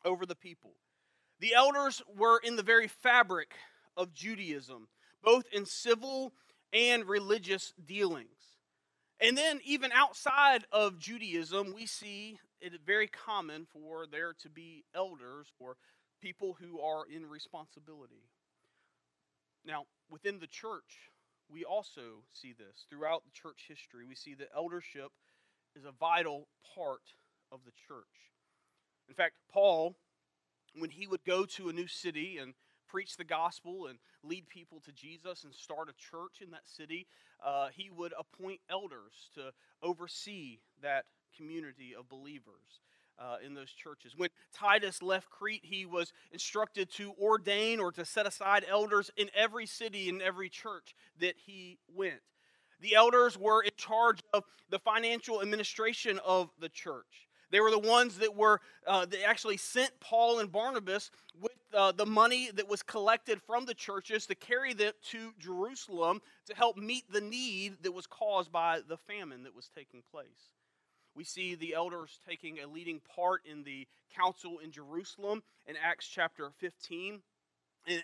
over 0.05 0.25
the 0.25 0.35
people. 0.35 0.71
The 1.39 1.53
elders 1.55 2.01
were 2.15 2.39
in 2.43 2.55
the 2.55 2.63
very 2.63 2.87
fabric 2.87 3.53
of 3.97 4.13
Judaism, 4.13 4.87
both 5.23 5.45
in 5.51 5.65
civil 5.65 6.33
and 6.71 7.05
religious 7.05 7.73
dealings. 7.85 8.29
And 9.19 9.37
then, 9.37 9.59
even 9.63 9.91
outside 9.91 10.65
of 10.71 10.99
Judaism, 10.99 11.73
we 11.73 11.85
see 11.85 12.39
it 12.61 12.73
very 12.85 13.07
common 13.07 13.65
for 13.71 14.05
there 14.05 14.33
to 14.41 14.49
be 14.49 14.83
elders 14.95 15.47
or 15.59 15.77
people 16.21 16.57
who 16.59 16.79
are 16.81 17.05
in 17.05 17.29
responsibility. 17.29 18.23
Now, 19.65 19.85
within 20.09 20.39
the 20.39 20.47
church, 20.47 21.09
we 21.53 21.63
also 21.63 22.25
see 22.31 22.53
this. 22.57 22.85
Throughout 22.89 23.23
the 23.23 23.31
church 23.31 23.65
history, 23.67 24.05
we 24.07 24.15
see 24.15 24.33
that 24.35 24.49
eldership 24.55 25.11
is 25.75 25.85
a 25.85 25.91
vital 25.91 26.47
part 26.75 27.13
of 27.51 27.59
the 27.65 27.71
church. 27.87 28.31
In 29.07 29.13
fact, 29.13 29.35
Paul, 29.51 29.95
when 30.75 30.89
he 30.89 31.05
would 31.05 31.23
go 31.23 31.45
to 31.45 31.69
a 31.69 31.73
new 31.73 31.87
city 31.87 32.39
and 32.39 32.55
preach 32.87 33.17
the 33.17 33.23
gospel 33.23 33.87
and 33.87 33.99
lead 34.23 34.49
people 34.49 34.79
to 34.85 34.91
Jesus 34.91 35.43
and 35.43 35.53
start 35.53 35.89
a 35.89 36.11
church 36.11 36.41
in 36.41 36.51
that 36.51 36.67
city, 36.67 37.07
uh, 37.43 37.67
he 37.75 37.89
would 37.89 38.13
appoint 38.17 38.59
elders 38.69 39.29
to 39.35 39.51
oversee 39.81 40.59
that 40.81 41.05
community 41.35 41.93
of 41.97 42.09
believers. 42.09 42.81
Uh, 43.19 43.37
in 43.45 43.53
those 43.53 43.71
churches. 43.71 44.17
When 44.17 44.29
Titus 44.53 45.03
left 45.03 45.29
Crete, 45.29 45.63
he 45.63 45.85
was 45.85 46.11
instructed 46.31 46.89
to 46.93 47.13
ordain 47.21 47.79
or 47.79 47.91
to 47.91 48.03
set 48.03 48.25
aside 48.25 48.65
elders 48.67 49.11
in 49.15 49.29
every 49.35 49.67
city, 49.67 50.09
in 50.09 50.19
every 50.19 50.49
church 50.49 50.95
that 51.19 51.35
he 51.45 51.77
went. 51.95 52.21
The 52.81 52.95
elders 52.95 53.37
were 53.37 53.61
in 53.61 53.71
charge 53.77 54.19
of 54.33 54.43
the 54.69 54.79
financial 54.79 55.41
administration 55.41 56.19
of 56.25 56.49
the 56.59 56.69
church. 56.69 57.27
They 57.53 57.59
were 57.59 57.69
the 57.69 57.77
ones 57.77 58.17
that 58.17 58.35
were 58.35 58.61
uh, 58.87 59.05
that 59.05 59.23
actually 59.27 59.57
sent 59.57 59.91
Paul 59.99 60.39
and 60.39 60.51
Barnabas 60.51 61.11
with 61.39 61.51
uh, 61.71 61.91
the 61.91 62.05
money 62.05 62.49
that 62.51 62.67
was 62.67 62.81
collected 62.81 63.39
from 63.43 63.65
the 63.65 63.75
churches 63.75 64.25
to 64.25 64.33
carry 64.35 64.73
them 64.73 64.93
to 65.11 65.33
Jerusalem 65.37 66.19
to 66.47 66.55
help 66.55 66.77
meet 66.77 67.03
the 67.11 67.21
need 67.21 67.75
that 67.83 67.91
was 67.91 68.07
caused 68.07 68.51
by 68.51 68.81
the 68.87 68.97
famine 68.97 69.43
that 69.43 69.55
was 69.55 69.69
taking 69.73 70.01
place. 70.11 70.49
We 71.15 71.23
see 71.23 71.55
the 71.55 71.73
elders 71.73 72.19
taking 72.27 72.59
a 72.59 72.67
leading 72.67 72.99
part 73.15 73.41
in 73.45 73.63
the 73.63 73.87
council 74.15 74.59
in 74.59 74.71
Jerusalem 74.71 75.43
in 75.67 75.75
Acts 75.81 76.07
chapter 76.07 76.49
15. 76.57 77.21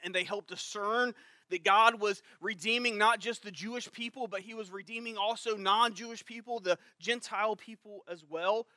And, 0.04 0.13
they 0.13 0.25
helped 0.25 0.50
discern 0.50 1.16
that 1.50 1.63
God 1.63 2.01
was 2.01 2.22
redeeming 2.42 2.98
not 2.98 3.20
just 3.20 3.44
the 3.44 3.51
Jewish 3.51 3.89
people, 3.92 4.28
but 4.28 4.42
He 4.42 4.54
was 4.54 4.70
redeeming 4.72 5.18
also 5.18 5.56
non 5.56 5.94
Jewish 5.94 6.25
people, 6.25 6.60
the 6.60 6.78
Gentile 7.00 7.56
people 7.56 8.04
as 8.12 8.25
well. 8.30 8.68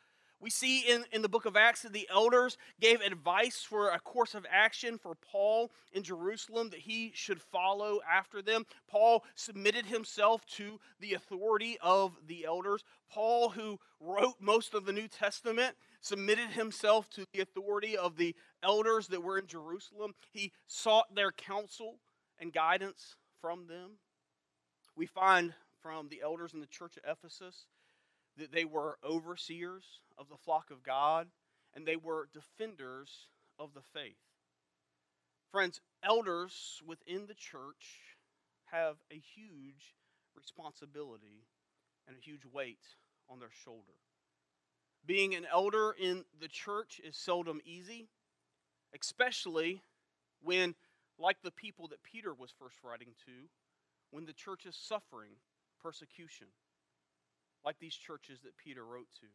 We 0.43 0.51
see 0.51 0.81
in, 0.81 1.05
in 1.13 1.23
the 1.23 1.29
book 1.29 1.47
of 1.47 1.57
Acts 1.57 1.83
that 1.83 1.93
the 1.93 2.09
elders 2.13 2.59
gave 2.81 3.01
advice 3.01 3.63
for 3.63 3.91
a 3.91 4.01
course 4.01 4.35
of 4.35 4.45
action 4.51 4.99
for 4.99 5.15
Paul 5.15 5.71
in 5.93 6.03
Jerusalem 6.03 6.71
that 6.71 6.81
he 6.81 7.13
should 7.15 7.41
follow 7.41 8.01
after 8.11 8.43
them. 8.43 8.67
Paul 8.91 9.25
submitted 9.37 9.87
himself 9.87 10.45
to 10.57 10.81
the 10.99 11.15
authority 11.15 11.79
of 11.81 12.17
the 12.27 12.45
elders. 12.45 12.83
Paul, 13.09 13.51
who 13.51 13.79
wrote 14.01 14.35
most 14.41 14.75
of 14.75 14.85
the 14.85 14.93
New 14.93 15.07
Testament, 15.07 15.77
submitted 16.01 16.49
himself 16.49 17.09
to 17.11 17.25
the 17.33 17.41
authority 17.41 17.97
of 17.97 18.17
the 18.17 18.35
elders 18.65 19.07
that 19.09 19.23
were 19.23 19.39
in 19.39 19.47
Jerusalem. 19.47 20.13
He 20.33 20.51
sought 20.67 21.15
their 21.15 21.31
counsel 21.31 22.01
and 22.41 22.53
guidance 22.53 23.15
from 23.41 23.69
them. 23.69 23.93
We 24.97 25.07
find 25.07 25.55
from 25.81 26.09
the 26.09 26.21
elders 26.21 26.53
in 26.53 26.59
the 26.59 26.67
church 26.67 26.97
of 26.97 27.05
Ephesus 27.09 27.67
that 28.39 28.53
they 28.53 28.65
were 28.65 28.99
overseers 29.05 29.85
of 30.19 30.29
the 30.29 30.37
flock 30.37 30.71
of 30.71 30.83
God 30.83 31.29
and 31.75 31.87
they 31.87 31.97
were 31.97 32.29
defenders 32.33 33.29
of 33.59 33.75
the 33.75 33.83
faith. 33.93 34.17
Friends, 35.51 35.81
elders 36.03 36.81
within 36.87 37.27
the 37.27 37.35
church 37.35 38.17
have 38.71 38.97
a 39.11 39.15
huge 39.35 39.95
responsibility 40.35 41.47
and 42.07 42.17
a 42.17 42.21
huge 42.21 42.45
weight 42.51 42.81
on 43.29 43.39
their 43.39 43.51
shoulder. 43.65 43.93
Being 45.05 45.35
an 45.35 45.47
elder 45.53 45.95
in 45.99 46.25
the 46.41 46.49
church 46.49 47.01
is 47.05 47.17
seldom 47.17 47.61
easy, 47.65 48.09
especially 48.99 49.83
when, 50.43 50.75
like 51.19 51.39
the 51.43 51.51
people 51.51 51.89
that 51.89 52.03
Peter 52.03 52.33
was 52.33 52.51
first 52.59 52.77
writing 52.83 53.09
to, 53.27 53.33
when 54.11 54.25
the 54.25 54.33
church 54.33 54.65
is 54.65 54.77
suffering 54.77 55.33
persecution 55.83 56.47
like 57.65 57.79
these 57.79 57.95
churches 57.95 58.41
that 58.43 58.57
Peter 58.57 58.85
wrote 58.85 59.09
to. 59.21 59.27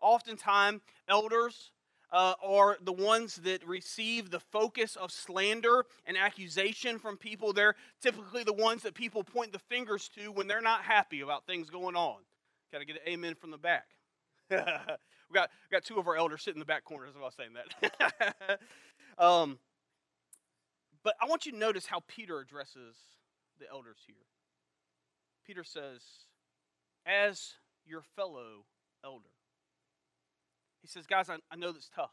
Oftentimes, 0.00 0.82
elders 1.08 1.72
uh, 2.12 2.34
are 2.42 2.76
the 2.80 2.92
ones 2.92 3.36
that 3.36 3.66
receive 3.66 4.30
the 4.30 4.40
focus 4.40 4.96
of 4.96 5.10
slander 5.10 5.84
and 6.04 6.16
accusation 6.16 6.98
from 6.98 7.16
people. 7.16 7.52
They're 7.52 7.74
typically 8.00 8.44
the 8.44 8.52
ones 8.52 8.82
that 8.82 8.94
people 8.94 9.24
point 9.24 9.52
the 9.52 9.58
fingers 9.58 10.08
to 10.16 10.30
when 10.30 10.46
they're 10.46 10.60
not 10.60 10.82
happy 10.82 11.20
about 11.20 11.46
things 11.46 11.70
going 11.70 11.96
on. 11.96 12.18
Got 12.72 12.78
to 12.78 12.84
get 12.84 12.96
an 12.96 13.12
amen 13.12 13.34
from 13.34 13.50
the 13.50 13.58
back. 13.58 13.86
we 14.50 14.56
got 14.56 15.50
we 15.70 15.72
got 15.72 15.84
two 15.84 15.98
of 15.98 16.06
our 16.06 16.16
elders 16.16 16.42
sitting 16.42 16.56
in 16.56 16.60
the 16.60 16.66
back 16.66 16.84
corners 16.84 17.14
I 17.16 17.24
was 17.24 17.34
saying 17.34 17.50
that. 17.54 18.60
um, 19.18 19.58
but 21.02 21.14
I 21.20 21.26
want 21.26 21.46
you 21.46 21.52
to 21.52 21.58
notice 21.58 21.86
how 21.86 22.02
Peter 22.06 22.38
addresses 22.38 22.96
the 23.58 23.68
elders 23.70 23.98
here. 24.06 24.16
Peter 25.46 25.64
says, 25.64 26.02
as 27.06 27.54
your 27.86 28.02
fellow 28.16 28.64
elder. 29.04 29.28
He 30.82 30.88
says, 30.88 31.06
Guys, 31.06 31.30
I, 31.30 31.36
I 31.50 31.56
know 31.56 31.72
that's 31.72 31.88
tough. 31.94 32.12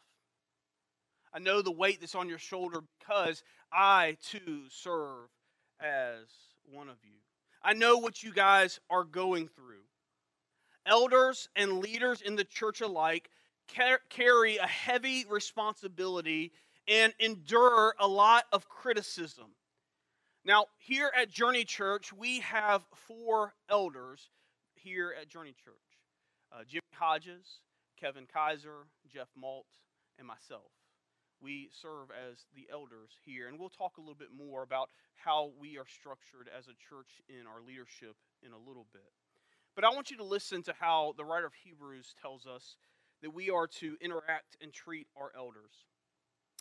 I 1.34 1.40
know 1.40 1.62
the 1.62 1.72
weight 1.72 2.00
that's 2.00 2.16
on 2.16 2.30
your 2.30 2.38
shoulder 2.38 2.82
because 3.00 3.44
I 3.72 4.18
too 4.24 4.64
serve 4.70 5.30
as 5.80 6.28
one 6.72 6.90
of 6.90 6.98
you. 7.04 7.18
I 7.64 7.74
know 7.74 7.98
what 7.98 8.22
you 8.22 8.32
guys 8.32 8.80
are 8.90 9.04
going 9.04 9.48
through. 9.48 9.82
Elders 10.86 11.50
and 11.56 11.80
leaders 11.80 12.22
in 12.22 12.36
the 12.36 12.44
church 12.44 12.82
alike 12.82 13.30
carry 14.10 14.58
a 14.58 14.68
heavy 14.68 15.26
responsibility 15.30 16.52
and 16.88 17.14
endure 17.20 17.96
a 18.00 18.08
lot 18.08 18.44
of 18.52 18.68
criticism. 18.68 19.56
Now, 20.46 20.66
here 20.78 21.10
at 21.18 21.32
Journey 21.32 21.64
Church, 21.64 22.12
we 22.12 22.42
have 22.42 22.86
four 23.08 23.54
elders 23.70 24.30
here 24.84 25.14
at 25.20 25.30
Journey 25.30 25.56
Church 25.64 25.76
uh, 26.52 26.64
Jimmy 26.68 26.82
Hodges, 26.94 27.62
Kevin 28.00 28.26
Kaiser, 28.32 28.86
Jeff 29.12 29.30
Malt, 29.36 29.66
and 30.20 30.28
myself. 30.28 30.72
We 31.42 31.70
serve 31.82 32.10
as 32.12 32.46
the 32.56 32.68
elders 32.72 33.12
here, 33.26 33.48
and 33.48 33.60
we'll 33.60 33.70
talk 33.70 33.98
a 33.98 34.02
little 34.02 34.16
bit 34.16 34.30
more 34.36 34.64
about 34.64 34.90
how 35.16 35.52
we 35.60 35.78
are 35.78 35.88
structured 35.88 36.50
as 36.56 36.68
a 36.68 36.78
church 36.90 37.22
in 37.28 37.48
our 37.48 37.62
leadership 37.66 38.16
in 38.46 38.54
a 38.54 38.58
little 38.58 38.86
bit. 38.94 39.12
But 39.76 39.84
I 39.84 39.90
want 39.90 40.12
you 40.12 40.18
to 40.18 40.24
listen 40.24 40.62
to 40.64 40.74
how 40.80 41.16
the 41.18 41.26
writer 41.26 41.48
of 41.48 41.54
Hebrews 41.54 42.14
tells 42.22 42.46
us 42.46 42.78
that 43.22 43.34
we 43.34 43.50
are 43.50 43.68
to 43.68 43.98
interact 44.00 44.58
and 44.62 44.72
treat 44.72 45.08
our 45.18 45.32
elders. 45.36 45.72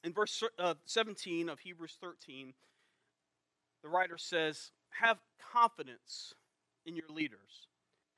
In 0.02 0.12
verse 0.12 0.42
uh, 0.58 0.74
17 0.86 1.48
of 1.48 1.60
Hebrews 1.60 1.96
13, 2.00 2.54
the 3.82 3.88
writer 3.88 4.16
says, 4.16 4.72
Have 5.00 5.18
confidence 5.52 6.34
in 6.86 6.96
your 6.96 7.08
leaders 7.08 7.68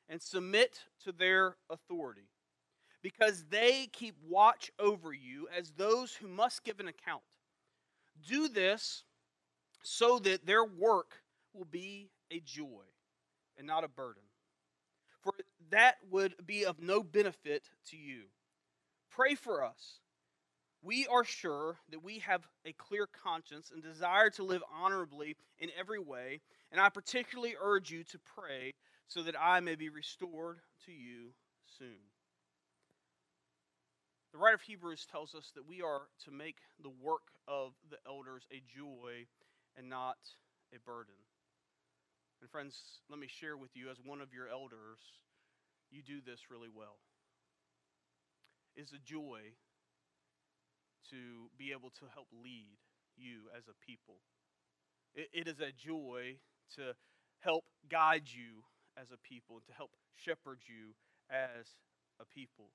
and 0.09 0.21
submit 0.23 0.81
to 1.05 1.13
their 1.13 1.57
authority. 1.71 2.29
because 3.03 3.45
they 3.51 3.87
keep 3.93 4.17
watch 4.29 4.71
over 4.79 5.13
you 5.13 5.47
as 5.57 5.73
those 5.73 6.15
who 6.15 6.27
must 6.27 6.65
give 6.65 6.81
an 6.81 6.89
account. 6.89 7.23
Do 8.27 8.49
this 8.49 9.05
so 9.83 10.19
that 10.21 10.47
their 10.47 10.65
work 10.65 11.23
will 11.53 11.67
be 11.67 12.11
a 12.31 12.41
joy 12.41 12.85
and 13.59 13.67
not 13.67 13.85
a 13.85 13.89
burden. 13.89 14.23
For 15.21 15.33
that 15.71 15.97
would 16.11 16.35
be 16.47 16.65
of 16.65 16.81
no 16.81 17.03
benefit 17.03 17.65
to 17.91 17.97
you. 17.97 18.25
Pray 19.11 19.35
for 19.35 19.63
us. 19.65 20.01
We 20.83 21.07
are 21.07 21.25
sure 21.25 21.79
that 21.91 22.05
we 22.05 22.19
have 22.21 22.47
a 22.67 22.73
clear 22.75 23.07
conscience 23.07 23.71
and 23.73 23.83
desire 23.83 24.31
to 24.31 24.43
live 24.45 24.63
honorably 24.75 25.37
in 25.59 25.71
every 25.79 25.99
way, 26.01 26.41
and 26.73 26.81
I 26.81 26.91
particularly 26.91 27.57
urge 27.61 27.91
you 27.91 28.05
to 28.05 28.19
pray 28.37 28.75
so 29.09 29.23
that 29.23 29.35
I 29.41 29.61
may 29.61 29.75
be 29.75 29.89
restored 29.89 30.61
to 30.87 30.93
you 30.93 31.35
soon. 31.79 32.11
The 34.33 34.39
writer 34.39 34.57
of 34.57 34.63
Hebrews 34.63 35.07
tells 35.11 35.35
us 35.35 35.53
that 35.55 35.69
we 35.69 35.81
are 35.81 36.09
to 36.25 36.31
make 36.33 36.57
the 36.83 36.91
work 36.91 37.31
of 37.47 37.73
the 37.89 37.99
elders 38.07 38.43
a 38.51 38.63
joy 38.67 39.27
and 39.77 39.89
not 39.89 40.19
a 40.75 40.81
burden. 40.81 41.15
And, 42.41 42.51
friends, 42.51 43.01
let 43.09 43.19
me 43.21 43.29
share 43.29 43.57
with 43.57 43.71
you 43.75 43.91
as 43.91 43.99
one 44.05 44.21
of 44.21 44.35
your 44.35 44.49
elders, 44.49 44.99
you 45.91 46.03
do 46.03 46.21
this 46.21 46.51
really 46.51 46.69
well. 46.75 46.99
It's 48.75 48.93
a 48.93 48.99
joy 48.99 49.55
to 51.11 51.49
be 51.57 51.71
able 51.71 51.91
to 51.91 52.07
help 52.13 52.27
lead 52.43 52.79
you 53.17 53.47
as 53.57 53.69
a 53.69 53.87
people. 53.87 54.17
it, 55.15 55.29
it 55.33 55.49
is 55.49 55.61
a 55.61 55.71
joy 55.73 56.37
to 56.77 56.95
help 57.41 57.65
guide 57.89 58.25
you 58.27 58.65
as 59.01 59.11
a 59.11 59.19
people 59.19 59.57
and 59.57 59.67
to 59.67 59.73
help 59.73 59.91
shepherd 60.15 60.61
you 60.67 60.95
as 61.31 61.67
a 62.21 62.25
people. 62.25 62.71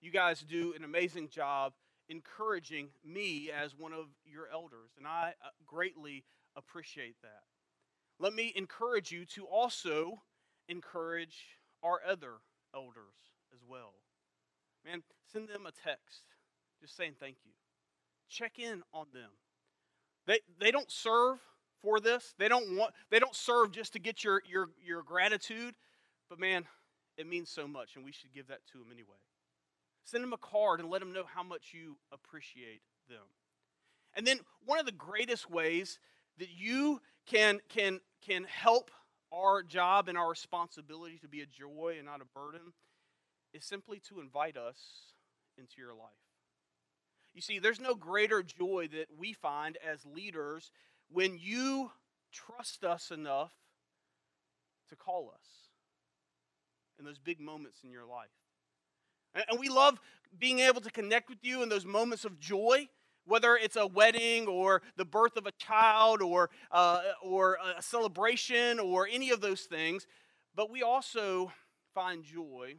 You 0.00 0.10
guys 0.10 0.40
do 0.40 0.74
an 0.76 0.84
amazing 0.84 1.28
job 1.28 1.72
encouraging 2.08 2.88
me 3.04 3.50
as 3.50 3.74
one 3.74 3.92
of 3.92 4.06
your 4.26 4.48
elders, 4.52 4.90
and 4.98 5.06
I 5.06 5.34
uh, 5.42 5.48
greatly 5.66 6.24
appreciate 6.56 7.16
that. 7.22 7.42
Let 8.18 8.34
me 8.34 8.52
encourage 8.54 9.10
you 9.10 9.24
to 9.26 9.44
also 9.46 10.20
encourage 10.68 11.58
our 11.82 12.00
other 12.06 12.34
elders 12.74 13.32
as 13.52 13.60
well. 13.66 13.94
Man, 14.84 15.02
send 15.32 15.48
them 15.48 15.66
a 15.66 15.72
text 15.72 16.22
just 16.80 16.96
saying 16.96 17.14
thank 17.18 17.36
you. 17.44 17.52
Check 18.28 18.58
in 18.58 18.82
on 18.92 19.06
them. 19.12 19.30
They, 20.26 20.40
they 20.58 20.70
don't 20.70 20.90
serve 20.90 21.38
for 21.84 22.00
this. 22.00 22.34
They 22.38 22.48
don't 22.48 22.76
want 22.76 22.94
they 23.10 23.18
don't 23.20 23.36
serve 23.36 23.70
just 23.70 23.92
to 23.92 23.98
get 24.00 24.24
your, 24.24 24.42
your, 24.50 24.70
your 24.84 25.02
gratitude, 25.02 25.74
but 26.28 26.40
man, 26.40 26.64
it 27.16 27.28
means 27.28 27.50
so 27.50 27.68
much, 27.68 27.94
and 27.94 28.04
we 28.04 28.10
should 28.10 28.32
give 28.32 28.48
that 28.48 28.66
to 28.72 28.78
them 28.78 28.88
anyway. 28.90 29.18
Send 30.02 30.24
them 30.24 30.32
a 30.32 30.38
card 30.38 30.80
and 30.80 30.90
let 30.90 31.00
them 31.00 31.12
know 31.12 31.24
how 31.32 31.42
much 31.42 31.72
you 31.72 31.96
appreciate 32.12 32.80
them. 33.08 33.22
And 34.16 34.26
then 34.26 34.40
one 34.64 34.78
of 34.78 34.86
the 34.86 34.92
greatest 34.92 35.50
ways 35.50 35.98
that 36.38 36.48
you 36.50 37.00
can, 37.26 37.60
can, 37.68 38.00
can 38.26 38.44
help 38.44 38.90
our 39.32 39.62
job 39.62 40.08
and 40.08 40.18
our 40.18 40.28
responsibility 40.28 41.18
to 41.18 41.28
be 41.28 41.40
a 41.40 41.46
joy 41.46 41.94
and 41.96 42.06
not 42.06 42.20
a 42.20 42.38
burden 42.38 42.72
is 43.52 43.64
simply 43.64 44.00
to 44.08 44.20
invite 44.20 44.56
us 44.56 44.78
into 45.56 45.74
your 45.78 45.94
life. 45.94 46.10
You 47.34 47.40
see, 47.40 47.58
there's 47.58 47.80
no 47.80 47.94
greater 47.94 48.42
joy 48.42 48.88
that 48.92 49.06
we 49.18 49.32
find 49.32 49.76
as 49.84 50.04
leaders 50.06 50.70
when 51.14 51.38
you 51.40 51.92
trust 52.32 52.84
us 52.84 53.12
enough 53.12 53.52
to 54.88 54.96
call 54.96 55.30
us 55.32 55.46
in 56.98 57.04
those 57.04 57.18
big 57.18 57.40
moments 57.40 57.80
in 57.84 57.90
your 57.90 58.04
life. 58.04 58.28
And 59.48 59.58
we 59.58 59.68
love 59.68 60.00
being 60.38 60.58
able 60.58 60.80
to 60.80 60.90
connect 60.90 61.28
with 61.28 61.38
you 61.42 61.62
in 61.62 61.68
those 61.68 61.86
moments 61.86 62.24
of 62.24 62.40
joy, 62.40 62.88
whether 63.26 63.54
it's 63.54 63.76
a 63.76 63.86
wedding 63.86 64.48
or 64.48 64.82
the 64.96 65.04
birth 65.04 65.36
of 65.36 65.46
a 65.46 65.52
child 65.52 66.20
or, 66.20 66.50
uh, 66.72 67.00
or 67.22 67.58
a 67.76 67.80
celebration 67.80 68.80
or 68.80 69.08
any 69.10 69.30
of 69.30 69.40
those 69.40 69.62
things. 69.62 70.08
But 70.56 70.68
we 70.68 70.82
also 70.82 71.52
find 71.94 72.24
joy, 72.24 72.74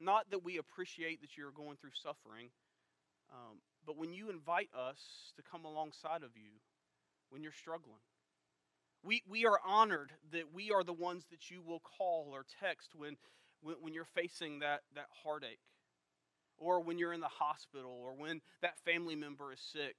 not 0.00 0.30
that 0.30 0.44
we 0.44 0.58
appreciate 0.58 1.20
that 1.22 1.36
you're 1.36 1.50
going 1.50 1.76
through 1.76 1.90
suffering, 2.00 2.50
um, 3.32 3.58
but 3.84 3.96
when 3.96 4.12
you 4.12 4.30
invite 4.30 4.70
us 4.76 5.32
to 5.36 5.42
come 5.42 5.64
alongside 5.64 6.22
of 6.22 6.30
you 6.36 6.60
when 7.30 7.42
you're 7.42 7.52
struggling. 7.52 8.00
We, 9.02 9.22
we 9.28 9.46
are 9.46 9.60
honored 9.64 10.12
that 10.32 10.52
we 10.52 10.70
are 10.70 10.82
the 10.82 10.92
ones 10.92 11.24
that 11.30 11.50
you 11.50 11.62
will 11.62 11.80
call 11.80 12.30
or 12.32 12.44
text 12.60 12.94
when 12.96 13.16
when, 13.62 13.76
when 13.80 13.94
you're 13.94 14.04
facing 14.04 14.60
that, 14.60 14.82
that 14.94 15.06
heartache, 15.22 15.60
or 16.58 16.80
when 16.80 16.98
you're 16.98 17.12
in 17.12 17.20
the 17.20 17.28
hospital, 17.28 18.00
or 18.04 18.14
when 18.14 18.40
that 18.62 18.78
family 18.84 19.16
member 19.16 19.52
is 19.52 19.60
sick, 19.60 19.96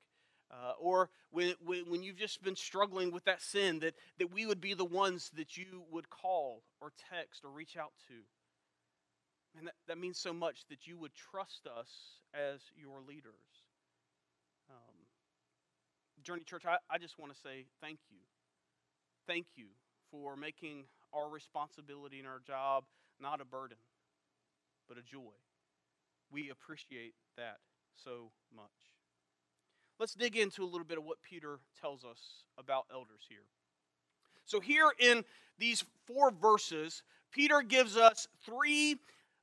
uh, 0.51 0.73
or 0.79 1.09
when, 1.31 1.53
when, 1.63 1.89
when 1.89 2.03
you've 2.03 2.17
just 2.17 2.41
been 2.41 2.55
struggling 2.55 3.11
with 3.11 3.23
that 3.25 3.41
sin, 3.41 3.79
that, 3.79 3.93
that 4.17 4.33
we 4.33 4.45
would 4.45 4.61
be 4.61 4.73
the 4.73 4.85
ones 4.85 5.31
that 5.35 5.57
you 5.57 5.83
would 5.91 6.09
call 6.09 6.63
or 6.81 6.91
text 7.11 7.43
or 7.45 7.51
reach 7.51 7.77
out 7.77 7.91
to. 8.07 8.15
And 9.57 9.67
that, 9.67 9.75
that 9.87 9.97
means 9.97 10.19
so 10.19 10.33
much 10.33 10.65
that 10.69 10.87
you 10.87 10.97
would 10.97 11.13
trust 11.13 11.67
us 11.67 11.89
as 12.33 12.61
your 12.75 13.01
leaders. 13.07 13.33
Journey 16.23 16.43
Church, 16.43 16.63
I, 16.65 16.77
I 16.89 16.97
just 16.97 17.17
want 17.19 17.33
to 17.33 17.39
say 17.39 17.65
thank 17.81 17.99
you. 18.09 18.17
Thank 19.27 19.45
you 19.55 19.67
for 20.11 20.35
making 20.35 20.85
our 21.13 21.29
responsibility 21.29 22.19
and 22.19 22.27
our 22.27 22.39
job 22.45 22.83
not 23.19 23.41
a 23.41 23.45
burden, 23.45 23.77
but 24.87 24.97
a 24.97 25.01
joy. 25.01 25.35
We 26.31 26.49
appreciate 26.49 27.13
that 27.37 27.57
so 28.03 28.31
much. 28.55 28.65
Let's 29.99 30.13
dig 30.13 30.37
into 30.37 30.63
a 30.63 30.65
little 30.65 30.85
bit 30.85 30.97
of 30.97 31.03
what 31.03 31.17
Peter 31.21 31.59
tells 31.79 32.05
us 32.05 32.43
about 32.57 32.85
elders 32.91 33.25
here. 33.27 33.43
So, 34.45 34.59
here 34.59 34.89
in 34.97 35.25
these 35.57 35.83
four 36.05 36.31
verses, 36.31 37.03
Peter 37.31 37.61
gives 37.61 37.97
us 37.97 38.27
three 38.45 38.95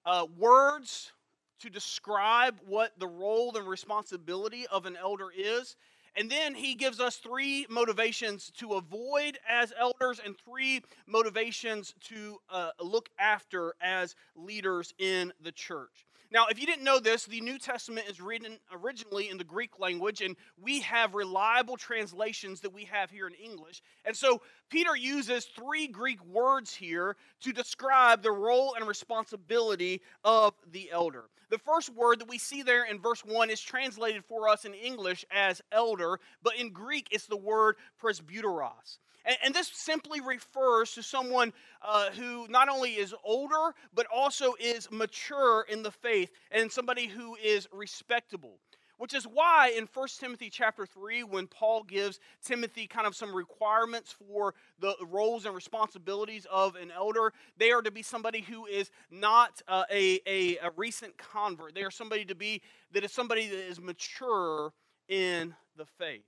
uh, 0.05 0.27
words 0.39 1.13
to 1.61 1.71
describe 1.71 2.57
what 2.67 2.99
the 2.99 3.07
role 3.07 3.57
and 3.57 3.69
responsibility 3.69 4.67
of 4.69 4.87
an 4.87 4.97
elder 4.97 5.29
is. 5.37 5.77
And 6.17 6.31
then 6.31 6.55
he 6.55 6.75
gives 6.75 6.99
us 6.99 7.17
three 7.17 7.67
motivations 7.69 8.51
to 8.57 8.75
avoid 8.75 9.39
as 9.47 9.73
elders 9.79 10.19
and 10.25 10.35
three 10.39 10.83
motivations 11.07 11.95
to 12.05 12.39
uh, 12.49 12.71
look 12.81 13.11
after 13.19 13.75
as 13.83 14.17
leaders 14.35 14.95
in 14.99 15.33
the 15.43 15.53
church. 15.53 16.07
Now, 16.33 16.47
if 16.51 16.61
you 16.61 16.67
didn't 16.67 16.85
know 16.85 16.99
this, 16.99 17.25
the 17.25 17.41
New 17.41 17.59
Testament 17.59 18.09
is 18.09 18.21
written 18.21 18.59
originally 18.73 19.29
in 19.29 19.39
the 19.39 19.45
Greek 19.45 19.79
language, 19.79 20.23
and 20.23 20.37
we 20.61 20.81
have 20.81 21.15
reliable 21.15 21.77
translations 21.77 22.61
that 22.61 22.73
we 22.73 22.85
have 22.85 23.11
here 23.11 23.27
in 23.29 23.35
English. 23.35 23.81
And 24.05 24.17
so 24.17 24.43
Peter 24.69 24.97
uses 24.97 25.45
three 25.45 25.87
Greek 25.87 26.25
words 26.25 26.75
here 26.75 27.17
to 27.43 27.53
describe 27.53 28.23
the 28.23 28.33
role 28.33 28.75
and 28.75 28.87
responsibility 28.89 30.03
of 30.25 30.55
the 30.73 30.91
elder. 30.91 31.25
The 31.49 31.59
first 31.59 31.91
word 31.91 32.19
that 32.21 32.29
we 32.29 32.39
see 32.39 32.63
there 32.63 32.85
in 32.85 32.99
verse 32.99 33.25
1 33.25 33.51
is 33.51 33.61
translated 33.61 34.25
for 34.25 34.49
us 34.49 34.65
in 34.65 34.75
English 34.75 35.25
as 35.31 35.63
elder, 35.71 36.19
but 36.43 36.57
in 36.57 36.71
Greek 36.71 37.07
it's 37.13 37.27
the 37.27 37.37
word 37.37 37.77
presbyteros. 38.03 38.99
And, 39.27 39.37
and 39.45 39.55
this 39.55 39.71
simply 39.75 40.21
refers 40.21 40.93
to 40.93 41.03
someone 41.03 41.53
uh, 41.83 42.11
who 42.11 42.47
not 42.49 42.69
only 42.69 42.93
is 42.93 43.15
older, 43.25 43.75
but 43.93 44.07
also 44.15 44.55
is 44.59 44.89
mature 44.91 45.67
in 45.69 45.83
the 45.83 45.91
faith 45.91 46.31
and 46.51 46.71
somebody 46.73 47.07
who 47.07 47.37
is 47.37 47.69
respectable 47.73 48.59
which 48.99 49.13
is 49.13 49.25
why 49.25 49.75
in 49.77 49.87
1 49.93 50.09
timothy 50.19 50.49
chapter 50.49 50.87
3 50.87 51.23
when 51.25 51.47
paul 51.47 51.83
gives 51.83 52.19
timothy 52.43 52.87
kind 52.87 53.07
of 53.07 53.15
some 53.15 53.35
requirements 53.35 54.11
for 54.11 54.55
the 54.81 54.95
roles 55.11 55.45
and 55.45 55.55
responsibilities 55.55 56.47
of 56.51 56.77
an 56.77 56.91
elder 56.91 57.33
they 57.59 57.71
are 57.71 57.83
to 57.83 57.91
be 57.91 58.03
somebody 58.03 58.41
who 58.41 58.65
is 58.67 58.91
not 59.11 59.63
uh, 59.69 59.85
a, 59.91 60.21
a, 60.27 60.57
a, 60.59 60.71
recent 60.77 61.17
convert. 61.17 61.75
They 61.75 61.83
are 61.83 61.91
somebody 61.91 62.25
to 62.27 62.35
be 62.35 62.63
that 62.93 63.05
is 63.05 63.13
somebody 63.13 63.49
that 63.49 63.69
is 63.69 63.81
mature 63.81 64.73
in 65.09 65.55
the 65.77 65.87
faith. 65.99 66.25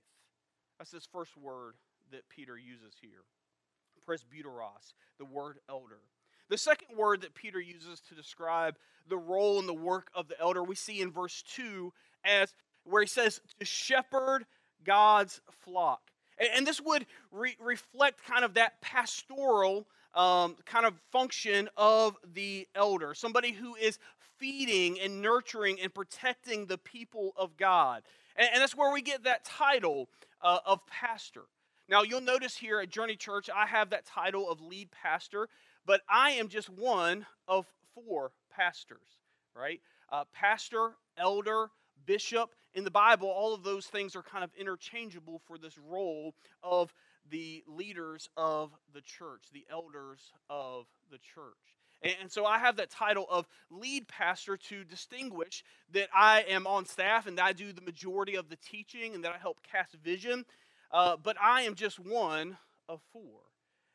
That's 0.77 0.91
this 0.91 1.07
first 1.11 1.37
word 1.37 1.75
that 2.11 2.27
Peter 2.29 2.57
uses 2.57 2.93
here 3.01 3.23
presbyteros, 4.07 4.93
the 5.19 5.25
word 5.25 5.59
elder. 5.69 5.99
The 6.49 6.57
second 6.57 6.97
word 6.97 7.21
that 7.21 7.35
Peter 7.35 7.59
uses 7.59 8.01
to 8.09 8.15
describe 8.15 8.75
the 9.07 9.17
role 9.17 9.59
and 9.59 9.69
the 9.69 9.73
work 9.73 10.09
of 10.15 10.27
the 10.27 10.39
elder, 10.39 10.63
we 10.63 10.75
see 10.75 11.01
in 11.01 11.11
verse 11.11 11.43
2 11.55 11.93
as 12.25 12.53
where 12.85 13.01
he 13.01 13.07
says 13.07 13.39
to 13.59 13.65
shepherd 13.65 14.45
God's 14.83 15.41
flock. 15.63 16.01
And, 16.55 16.65
this 16.65 16.79
would 16.79 17.05
re- 17.31 17.57
reflect 17.59 18.23
kind 18.23 18.45
of 18.45 18.53
that 18.53 18.79
pastoral 18.81 19.85
um, 20.15 20.55
kind 20.65 20.85
of 20.85 20.93
function 21.11 21.69
of 21.75 22.15
the 22.33 22.67
elder, 22.75 23.13
somebody 23.13 23.51
who 23.51 23.75
is 23.75 23.99
feeding 24.37 24.99
and 25.01 25.21
nurturing 25.21 25.79
and 25.81 25.93
protecting 25.93 26.65
the 26.65 26.77
people 26.77 27.33
of 27.35 27.57
God. 27.57 28.03
And, 28.37 28.47
and 28.53 28.61
that's 28.61 28.75
where 28.75 28.91
we 28.91 29.01
get 29.01 29.25
that 29.25 29.43
title 29.43 30.07
uh, 30.41 30.59
of 30.65 30.85
pastor. 30.87 31.43
Now, 31.89 32.03
you'll 32.03 32.21
notice 32.21 32.55
here 32.55 32.79
at 32.79 32.89
Journey 32.89 33.15
Church, 33.15 33.49
I 33.53 33.65
have 33.65 33.89
that 33.89 34.05
title 34.05 34.49
of 34.49 34.61
lead 34.61 34.89
pastor, 34.91 35.49
but 35.85 36.01
I 36.09 36.31
am 36.31 36.47
just 36.47 36.69
one 36.69 37.25
of 37.47 37.65
four 37.95 38.31
pastors, 38.51 39.07
right? 39.55 39.81
uh, 40.11 40.25
pastor, 40.33 40.91
elder, 41.17 41.69
bishop. 42.05 42.55
In 42.73 42.83
the 42.83 42.91
Bible, 42.91 43.27
all 43.27 43.53
of 43.53 43.63
those 43.63 43.87
things 43.87 44.15
are 44.15 44.21
kind 44.21 44.43
of 44.43 44.51
interchangeable 44.57 45.41
for 45.47 45.57
this 45.57 45.77
role 45.77 46.33
of 46.63 46.93
the 47.29 47.63
leaders 47.67 48.29
of 48.37 48.71
the 48.93 49.01
church, 49.01 49.43
the 49.53 49.65
elders 49.71 50.31
of 50.49 50.85
the 51.11 51.17
church. 51.17 51.53
And 52.01 52.31
so 52.31 52.45
I 52.45 52.59
have 52.59 52.77
that 52.77 52.89
title 52.89 53.27
of 53.29 53.45
lead 53.69 54.07
pastor 54.07 54.55
to 54.55 54.85
distinguish 54.85 55.65
that 55.91 56.07
I 56.15 56.45
am 56.47 56.65
on 56.65 56.85
staff 56.85 57.27
and 57.27 57.37
that 57.37 57.43
I 57.43 57.51
do 57.51 57.73
the 57.73 57.81
majority 57.81 58.35
of 58.35 58.47
the 58.47 58.55
teaching 58.55 59.15
and 59.15 59.23
that 59.25 59.33
I 59.33 59.37
help 59.37 59.57
cast 59.69 59.95
vision. 59.95 60.45
Uh, 60.91 61.17
but 61.21 61.37
I 61.41 61.61
am 61.61 61.75
just 61.75 61.99
one 61.99 62.57
of 62.87 63.01
four. 63.13 63.41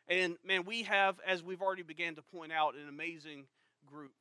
And 0.09 0.37
man, 0.45 0.65
we 0.65 0.83
have, 0.83 1.17
as 1.27 1.43
we've 1.43 1.63
already 1.63 1.83
began 1.83 2.15
to 2.17 2.23
point 2.23 2.53
out, 2.53 2.75
an 2.75 2.89
amazing 2.89 3.47
group 3.87 4.13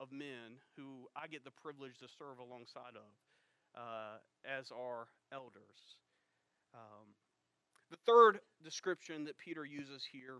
of 0.00 0.12
men 0.12 0.58
who 0.76 1.08
I 1.16 1.26
get 1.26 1.44
the 1.44 1.50
privilege 1.50 1.98
to 1.98 2.06
serve 2.18 2.38
alongside 2.38 2.94
of 2.96 3.80
uh, 3.80 4.18
as 4.44 4.70
our 4.70 5.08
elders. 5.32 5.96
Um, 6.74 7.08
the 7.90 7.98
third 8.06 8.40
description 8.64 9.24
that 9.24 9.36
Peter 9.36 9.64
uses 9.64 10.04
here, 10.10 10.38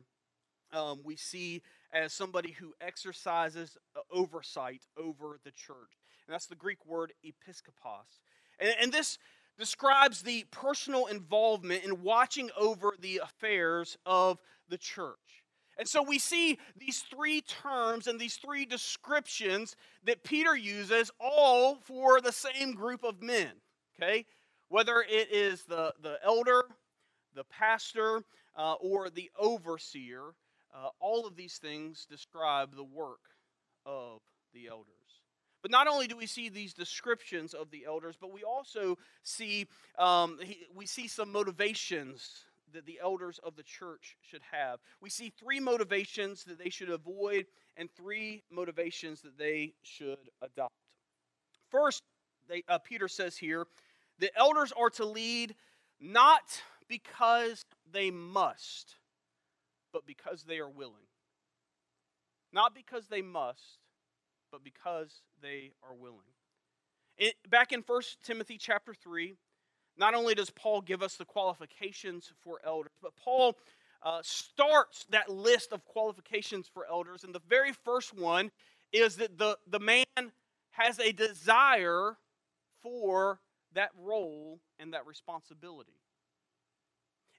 um, 0.72 1.00
we 1.05 1.16
see 1.16 1.62
as 1.92 2.12
somebody 2.12 2.52
who 2.52 2.72
exercises 2.81 3.76
uh, 3.94 4.00
oversight 4.11 4.83
over 4.96 5.38
the 5.44 5.50
church. 5.50 5.98
And 6.26 6.33
that's 6.33 6.46
the 6.46 6.55
Greek 6.55 6.87
word 6.87 7.12
episkopos. 7.24 8.20
And, 8.59 8.74
and 8.81 8.92
this 8.92 9.18
describes 9.59 10.23
the 10.23 10.45
personal 10.51 11.07
involvement 11.07 11.85
in 11.85 12.03
watching 12.03 12.51
over 12.59 12.95
the 12.99 13.21
affairs 13.23 13.97
of 14.07 14.38
the 14.69 14.79
church. 14.79 15.19
And 15.79 15.88
so 15.88 16.03
we 16.03 16.19
see 16.19 16.59
these 16.77 17.01
three 17.01 17.41
terms 17.41 18.07
and 18.07 18.21
these 18.21 18.37
three 18.37 18.65
descriptions 18.65 19.75
that 20.05 20.23
Peter 20.23 20.57
uses 20.57 21.11
all 21.19 21.77
for 21.77 22.21
the 22.21 22.33
same 22.33 22.73
group 22.75 23.03
of 23.05 23.23
men, 23.23 23.53
okay? 23.97 24.27
Whether 24.69 25.05
it 25.09 25.33
is 25.33 25.65
the, 25.65 25.95
the 26.03 26.19
elder, 26.25 26.65
the 27.35 27.45
pastor, 27.45 28.23
uh, 28.57 28.75
or 28.75 29.09
the 29.11 29.31
overseer, 29.38 30.35
uh, 30.75 30.88
all 31.01 31.27
of 31.27 31.37
these 31.37 31.59
things 31.59 32.07
describe 32.09 32.75
the 32.75 32.85
work 32.85 33.21
of 33.87 34.21
the 34.55 34.69
elders. 34.69 35.02
But 35.62 35.70
not 35.70 35.87
only 35.87 36.09
do 36.09 36.16
we 36.16 36.27
see 36.27 36.48
these 36.48 36.75
descriptions 36.75 37.55
of 37.55 37.70
the 37.70 37.85
elders, 37.87 38.16
but 38.20 38.33
we 38.33 38.42
also 38.42 38.98
see 39.22 39.68
um, 39.98 40.38
we 40.75 40.87
see 40.87 41.07
some 41.07 41.31
motivations 41.31 42.44
that 42.72 42.87
the 42.87 42.98
elders 43.03 43.38
of 43.44 43.55
the 43.55 43.62
church 43.62 44.16
should 44.22 44.42
have. 44.51 44.81
We 45.01 45.11
see 45.11 45.31
three 45.31 45.61
motivations 45.61 46.44
that 46.44 46.59
they 46.59 46.70
should 46.70 46.90
avoid 46.90 47.46
and 47.77 47.88
three 47.90 48.42
motivations 48.51 49.20
that 49.22 49.38
they 49.38 49.75
should 49.83 50.18
adopt. 50.40 50.72
First, 51.70 52.03
they, 52.48 52.62
uh, 52.68 52.79
Peter 52.79 53.09
says 53.09 53.37
here, 53.37 53.66
the 54.18 54.31
elders 54.37 54.72
are 54.72 54.90
to 54.90 55.05
lead 55.05 55.55
not 56.01 56.62
because 56.88 57.62
they 57.90 58.11
must, 58.11 58.96
but 59.92 60.07
because 60.07 60.42
they 60.42 60.59
are 60.59 60.68
willing. 60.68 61.07
Not 62.53 62.75
because 62.75 63.07
they 63.07 63.22
must, 63.22 63.79
but 64.53 64.62
because 64.62 65.23
they 65.41 65.73
are 65.83 65.95
willing. 65.95 66.21
It, 67.19 67.35
back 67.51 67.73
in 67.73 67.83
1 67.85 68.03
Timothy 68.23 68.59
chapter 68.59 68.95
3, 68.95 69.35
not 69.97 70.15
only 70.15 70.35
does 70.35 70.51
Paul 70.51 70.81
give 70.81 71.03
us 71.03 71.17
the 71.17 71.25
qualifications 71.25 72.33
for 72.43 72.61
elders, 72.65 72.93
but 73.03 73.17
Paul 73.17 73.57
uh, 74.03 74.21
starts 74.23 75.07
that 75.11 75.29
list 75.29 75.73
of 75.73 75.85
qualifications 75.85 76.69
for 76.73 76.87
elders. 76.87 77.25
And 77.25 77.35
the 77.35 77.43
very 77.49 77.73
first 77.73 78.17
one 78.17 78.51
is 78.93 79.17
that 79.17 79.38
the, 79.38 79.59
the 79.67 79.81
man 79.81 80.05
has 80.73 80.99
a 80.99 81.12
desire 81.12 82.17
for 82.83 83.41
that 83.75 83.91
role 83.99 84.61
and 84.79 84.93
that 84.93 85.07
responsibility. 85.07 85.93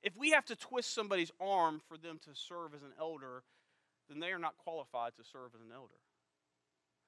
If 0.02 0.17
we 0.17 0.32
have 0.32 0.45
to 0.45 0.56
twist 0.56 0.93
somebody's 0.93 1.32
arm 1.39 1.82
for 1.88 1.97
them 1.97 2.19
to 2.26 2.32
serve 2.34 2.73
as 2.73 2.82
an 2.84 2.93
elder, 2.99 3.43
then 4.10 4.19
they 4.19 4.32
are 4.32 4.39
not 4.39 4.58
qualified 4.58 5.13
to 5.17 5.23
serve 5.23 5.52
as 5.56 5.62
an 5.62 5.71
elder. 5.73 6.02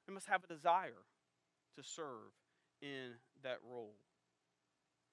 They 0.07 0.13
must 0.13 0.27
have 0.27 0.43
a 0.43 0.47
desire 0.47 1.03
to 1.75 1.83
serve 1.83 2.31
in 2.81 3.11
that 3.43 3.57
role. 3.69 3.95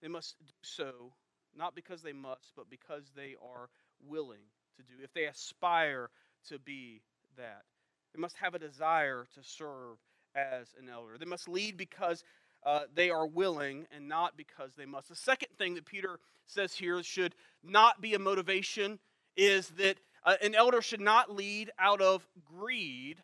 They 0.01 0.09
must 0.09 0.37
do 0.41 0.53
so 0.63 1.13
not 1.57 1.75
because 1.75 2.03
they 2.03 2.13
must, 2.13 2.53
but 2.57 2.71
because 2.71 3.11
they 3.15 3.35
are 3.43 3.69
willing 4.07 4.41
to 4.77 4.83
do. 4.83 5.03
If 5.03 5.13
they 5.13 5.25
aspire 5.25 6.11
to 6.49 6.59
be 6.59 7.03
that, 7.37 7.63
they 8.15 8.21
must 8.21 8.37
have 8.37 8.55
a 8.55 8.59
desire 8.59 9.27
to 9.35 9.43
serve 9.43 9.99
as 10.35 10.75
an 10.81 10.89
elder. 10.89 11.19
They 11.19 11.27
must 11.27 11.49
lead 11.49 11.77
because 11.77 12.25
uh, 12.65 12.83
they 12.95 13.11
are 13.11 13.27
willing 13.27 13.87
and 13.95 14.09
not 14.09 14.37
because 14.37 14.73
they 14.77 14.87
must. 14.87 15.09
The 15.09 15.17
second 15.17 15.49
thing 15.59 15.75
that 15.75 15.85
Peter 15.85 16.21
says 16.47 16.75
here 16.75 17.03
should 17.03 17.35
not 17.63 18.01
be 18.01 18.15
a 18.15 18.19
motivation 18.19 18.99
is 19.37 19.69
that 19.71 19.97
uh, 20.25 20.37
an 20.43 20.55
elder 20.55 20.83
should 20.83 21.01
not 21.01 21.35
lead 21.35 21.71
out 21.79 22.01
of 22.01 22.27
greed, 22.45 23.23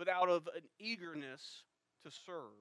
but 0.00 0.08
out 0.08 0.30
of 0.30 0.48
an 0.56 0.62
eagerness 0.78 1.62
to 2.02 2.10
serve. 2.10 2.56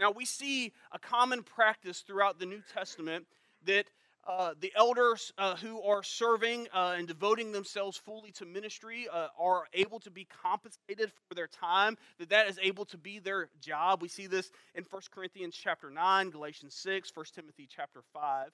Now, 0.00 0.10
we 0.10 0.24
see 0.24 0.72
a 0.90 0.98
common 0.98 1.44
practice 1.44 2.00
throughout 2.00 2.40
the 2.40 2.46
New 2.46 2.60
Testament 2.74 3.24
that 3.66 3.86
uh, 4.26 4.54
the 4.58 4.72
elders 4.74 5.32
uh, 5.38 5.54
who 5.54 5.80
are 5.82 6.02
serving 6.02 6.66
uh, 6.74 6.96
and 6.98 7.06
devoting 7.06 7.52
themselves 7.52 7.96
fully 7.96 8.32
to 8.32 8.46
ministry 8.46 9.06
uh, 9.12 9.28
are 9.38 9.62
able 9.74 10.00
to 10.00 10.10
be 10.10 10.26
compensated 10.42 11.12
for 11.28 11.36
their 11.36 11.46
time 11.46 11.96
that 12.18 12.30
that 12.30 12.48
is 12.48 12.58
able 12.60 12.84
to 12.84 12.98
be 12.98 13.18
their 13.18 13.48
job 13.62 14.02
we 14.02 14.08
see 14.08 14.26
this 14.26 14.50
in 14.74 14.84
1 14.84 15.02
corinthians 15.10 15.56
chapter 15.56 15.88
9 15.88 16.28
galatians 16.28 16.74
6 16.74 17.10
1 17.14 17.26
timothy 17.34 17.66
chapter 17.74 18.02
5 18.12 18.50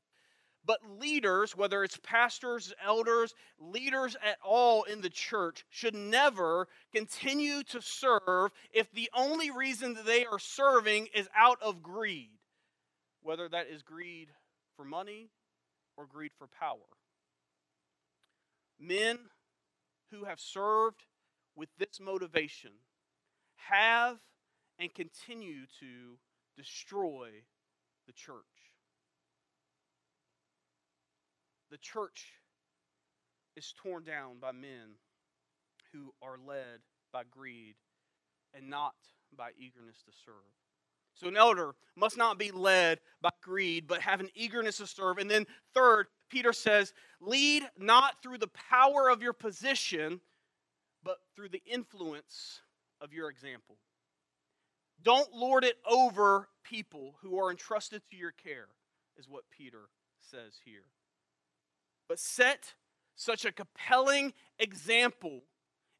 but 0.66 0.80
leaders 0.98 1.56
whether 1.56 1.84
it's 1.84 1.98
pastors 2.02 2.74
elders 2.84 3.34
leaders 3.58 4.16
at 4.22 4.36
all 4.44 4.82
in 4.82 5.00
the 5.00 5.08
church 5.08 5.64
should 5.70 5.94
never 5.94 6.66
continue 6.92 7.62
to 7.62 7.80
serve 7.80 8.50
if 8.72 8.90
the 8.92 9.08
only 9.14 9.50
reason 9.50 9.94
that 9.94 10.04
they 10.04 10.26
are 10.26 10.38
serving 10.38 11.06
is 11.14 11.28
out 11.36 11.62
of 11.62 11.82
greed 11.82 12.30
whether 13.26 13.48
that 13.48 13.66
is 13.66 13.82
greed 13.82 14.28
for 14.76 14.84
money 14.84 15.30
or 15.96 16.06
greed 16.06 16.30
for 16.38 16.46
power. 16.46 16.78
Men 18.78 19.18
who 20.12 20.24
have 20.24 20.38
served 20.38 21.02
with 21.56 21.68
this 21.78 21.98
motivation 22.00 22.70
have 23.56 24.18
and 24.78 24.94
continue 24.94 25.62
to 25.80 26.18
destroy 26.56 27.30
the 28.06 28.12
church. 28.12 28.75
The 31.70 31.78
church 31.78 32.32
is 33.56 33.74
torn 33.82 34.04
down 34.04 34.38
by 34.40 34.52
men 34.52 34.96
who 35.92 36.12
are 36.22 36.38
led 36.46 36.80
by 37.12 37.22
greed 37.30 37.74
and 38.54 38.68
not 38.68 38.94
by 39.36 39.50
eagerness 39.58 40.02
to 40.04 40.12
serve. 40.24 40.34
So, 41.14 41.28
an 41.28 41.36
elder 41.36 41.74
must 41.96 42.18
not 42.18 42.38
be 42.38 42.50
led 42.50 43.00
by 43.22 43.30
greed, 43.42 43.86
but 43.86 44.02
have 44.02 44.20
an 44.20 44.28
eagerness 44.34 44.76
to 44.78 44.86
serve. 44.86 45.16
And 45.16 45.30
then, 45.30 45.46
third, 45.74 46.08
Peter 46.28 46.52
says, 46.52 46.92
lead 47.20 47.62
not 47.78 48.22
through 48.22 48.38
the 48.38 48.50
power 48.70 49.08
of 49.08 49.22
your 49.22 49.32
position, 49.32 50.20
but 51.02 51.16
through 51.34 51.48
the 51.48 51.62
influence 51.64 52.60
of 53.00 53.14
your 53.14 53.30
example. 53.30 53.76
Don't 55.02 55.32
lord 55.32 55.64
it 55.64 55.76
over 55.88 56.48
people 56.64 57.14
who 57.22 57.38
are 57.38 57.50
entrusted 57.50 58.02
to 58.10 58.16
your 58.16 58.32
care, 58.32 58.68
is 59.16 59.28
what 59.28 59.44
Peter 59.56 59.88
says 60.20 60.58
here. 60.64 60.84
But 62.08 62.18
set 62.18 62.74
such 63.14 63.44
a 63.44 63.52
compelling 63.52 64.32
example 64.58 65.42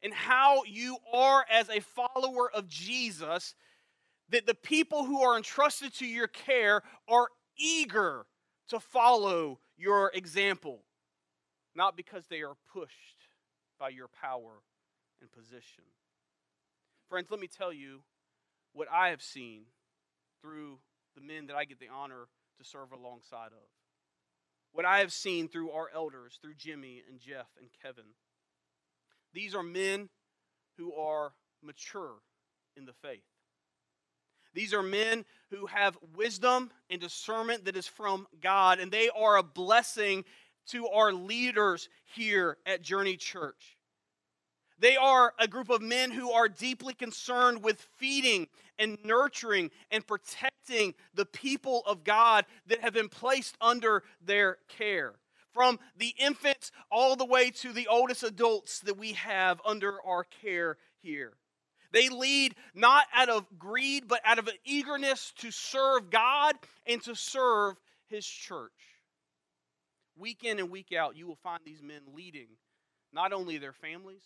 in 0.01 0.11
how 0.11 0.63
you 0.63 0.97
are 1.11 1.45
as 1.51 1.69
a 1.69 1.81
follower 1.81 2.51
of 2.51 2.67
Jesus 2.67 3.55
that 4.29 4.45
the 4.45 4.53
people 4.53 5.05
who 5.05 5.21
are 5.21 5.37
entrusted 5.37 5.93
to 5.95 6.05
your 6.05 6.27
care 6.27 6.81
are 7.07 7.27
eager 7.57 8.25
to 8.69 8.79
follow 8.79 9.59
your 9.77 10.11
example, 10.13 10.83
not 11.75 11.95
because 11.95 12.25
they 12.27 12.41
are 12.41 12.55
pushed 12.73 13.27
by 13.79 13.89
your 13.89 14.07
power 14.07 14.61
and 15.21 15.31
position. 15.31 15.83
Friends, 17.09 17.31
let 17.31 17.39
me 17.39 17.47
tell 17.47 17.71
you 17.71 18.01
what 18.73 18.87
I 18.91 19.09
have 19.09 19.21
seen 19.21 19.63
through 20.41 20.79
the 21.15 21.21
men 21.21 21.47
that 21.47 21.55
I 21.55 21.65
get 21.65 21.79
the 21.79 21.87
honor 21.87 22.27
to 22.57 22.63
serve 22.65 22.91
alongside 22.91 23.47
of. 23.47 23.76
What 24.71 24.85
I 24.85 24.99
have 24.99 25.11
seen 25.11 25.47
through 25.47 25.71
our 25.71 25.89
elders, 25.93 26.37
through 26.41 26.55
Jimmy 26.55 27.03
and 27.09 27.19
Jeff 27.19 27.47
and 27.59 27.69
Kevin. 27.81 28.05
These 29.33 29.55
are 29.55 29.63
men 29.63 30.09
who 30.77 30.93
are 30.93 31.33
mature 31.63 32.15
in 32.75 32.85
the 32.85 32.93
faith. 32.93 33.23
These 34.53 34.73
are 34.73 34.83
men 34.83 35.25
who 35.51 35.65
have 35.67 35.97
wisdom 36.15 36.71
and 36.89 36.99
discernment 36.99 37.65
that 37.65 37.77
is 37.77 37.87
from 37.87 38.27
God, 38.41 38.79
and 38.79 38.91
they 38.91 39.09
are 39.09 39.37
a 39.37 39.43
blessing 39.43 40.25
to 40.67 40.87
our 40.87 41.13
leaders 41.13 41.89
here 42.15 42.57
at 42.65 42.81
Journey 42.81 43.17
Church. 43.17 43.76
They 44.79 44.95
are 44.95 45.33
a 45.39 45.47
group 45.47 45.69
of 45.69 45.81
men 45.81 46.11
who 46.11 46.31
are 46.31 46.47
deeply 46.47 46.93
concerned 46.93 47.63
with 47.63 47.81
feeding 47.97 48.47
and 48.77 48.97
nurturing 49.03 49.71
and 49.89 50.05
protecting 50.05 50.93
the 51.15 51.25
people 51.25 51.81
of 51.87 52.03
God 52.03 52.45
that 52.67 52.81
have 52.81 52.93
been 52.93 53.09
placed 53.09 53.57
under 53.59 54.03
their 54.23 54.57
care. 54.67 55.15
From 55.51 55.79
the 55.97 56.13
infants 56.19 56.71
all 56.91 57.15
the 57.15 57.25
way 57.25 57.49
to 57.49 57.73
the 57.73 57.87
oldest 57.87 58.21
adults 58.21 58.81
that 58.81 58.97
we 58.97 59.13
have 59.13 59.59
under 59.65 59.99
our 60.05 60.23
care 60.43 60.77
here. 61.01 61.33
They 61.91 62.09
lead 62.09 62.53
not 62.75 63.05
out 63.15 63.29
of 63.29 63.47
greed, 63.57 64.07
but 64.07 64.21
out 64.23 64.37
of 64.37 64.47
an 64.47 64.57
eagerness 64.65 65.33
to 65.37 65.49
serve 65.49 66.11
God 66.11 66.55
and 66.85 67.01
to 67.03 67.15
serve 67.15 67.77
His 68.09 68.27
church. 68.27 68.71
Week 70.15 70.43
in 70.43 70.59
and 70.59 70.69
week 70.69 70.93
out, 70.93 71.15
you 71.15 71.25
will 71.25 71.37
find 71.37 71.61
these 71.65 71.81
men 71.81 72.01
leading 72.13 72.49
not 73.13 73.33
only 73.33 73.57
their 73.57 73.73
families, 73.73 74.23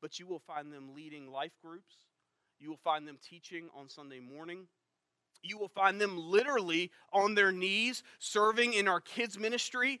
but 0.00 0.18
you 0.18 0.26
will 0.26 0.40
find 0.40 0.72
them 0.72 0.94
leading 0.94 1.30
life 1.30 1.52
groups. 1.62 1.94
You 2.58 2.70
will 2.70 2.80
find 2.82 3.06
them 3.06 3.18
teaching 3.22 3.68
on 3.74 3.88
Sunday 3.88 4.20
morning. 4.20 4.66
You 5.42 5.58
will 5.58 5.68
find 5.68 6.00
them 6.00 6.16
literally 6.16 6.90
on 7.12 7.34
their 7.34 7.52
knees 7.52 8.02
serving 8.18 8.72
in 8.72 8.88
our 8.88 9.00
kids' 9.00 9.38
ministry. 9.38 10.00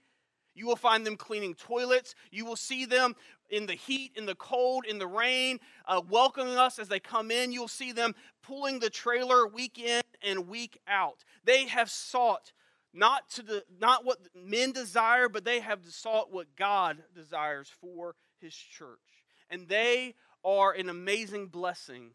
You 0.54 0.66
will 0.66 0.76
find 0.76 1.04
them 1.04 1.16
cleaning 1.16 1.54
toilets. 1.54 2.14
You 2.30 2.46
will 2.46 2.56
see 2.56 2.86
them 2.86 3.14
in 3.50 3.66
the 3.66 3.74
heat, 3.74 4.12
in 4.16 4.24
the 4.26 4.34
cold, 4.34 4.86
in 4.86 4.98
the 4.98 5.06
rain, 5.06 5.60
uh, 5.86 6.00
welcoming 6.08 6.56
us 6.56 6.78
as 6.78 6.88
they 6.88 6.98
come 6.98 7.30
in. 7.30 7.52
You'll 7.52 7.68
see 7.68 7.92
them 7.92 8.14
pulling 8.42 8.78
the 8.80 8.90
trailer 8.90 9.46
week 9.46 9.78
in 9.78 10.02
and 10.22 10.48
week 10.48 10.78
out. 10.88 11.24
They 11.44 11.66
have 11.66 11.90
sought 11.90 12.52
not 12.94 13.28
to 13.32 13.42
the, 13.42 13.64
not 13.78 14.06
what 14.06 14.18
men 14.34 14.72
desire, 14.72 15.28
but 15.28 15.44
they 15.44 15.60
have 15.60 15.80
sought 15.84 16.32
what 16.32 16.56
God 16.56 17.04
desires 17.14 17.70
for 17.80 18.14
His 18.40 18.54
church 18.54 19.15
and 19.50 19.68
they 19.68 20.14
are 20.44 20.72
an 20.72 20.88
amazing 20.88 21.48
blessing 21.48 22.10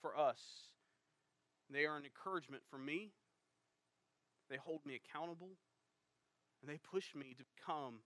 for 0.00 0.16
us. 0.16 0.40
They 1.70 1.84
are 1.86 1.96
an 1.96 2.04
encouragement 2.04 2.62
for 2.70 2.78
me. 2.78 3.10
They 4.50 4.56
hold 4.56 4.80
me 4.84 4.94
accountable, 4.94 5.50
and 6.60 6.70
they 6.70 6.78
push 6.78 7.14
me 7.14 7.34
to 7.38 7.44
become 7.56 8.00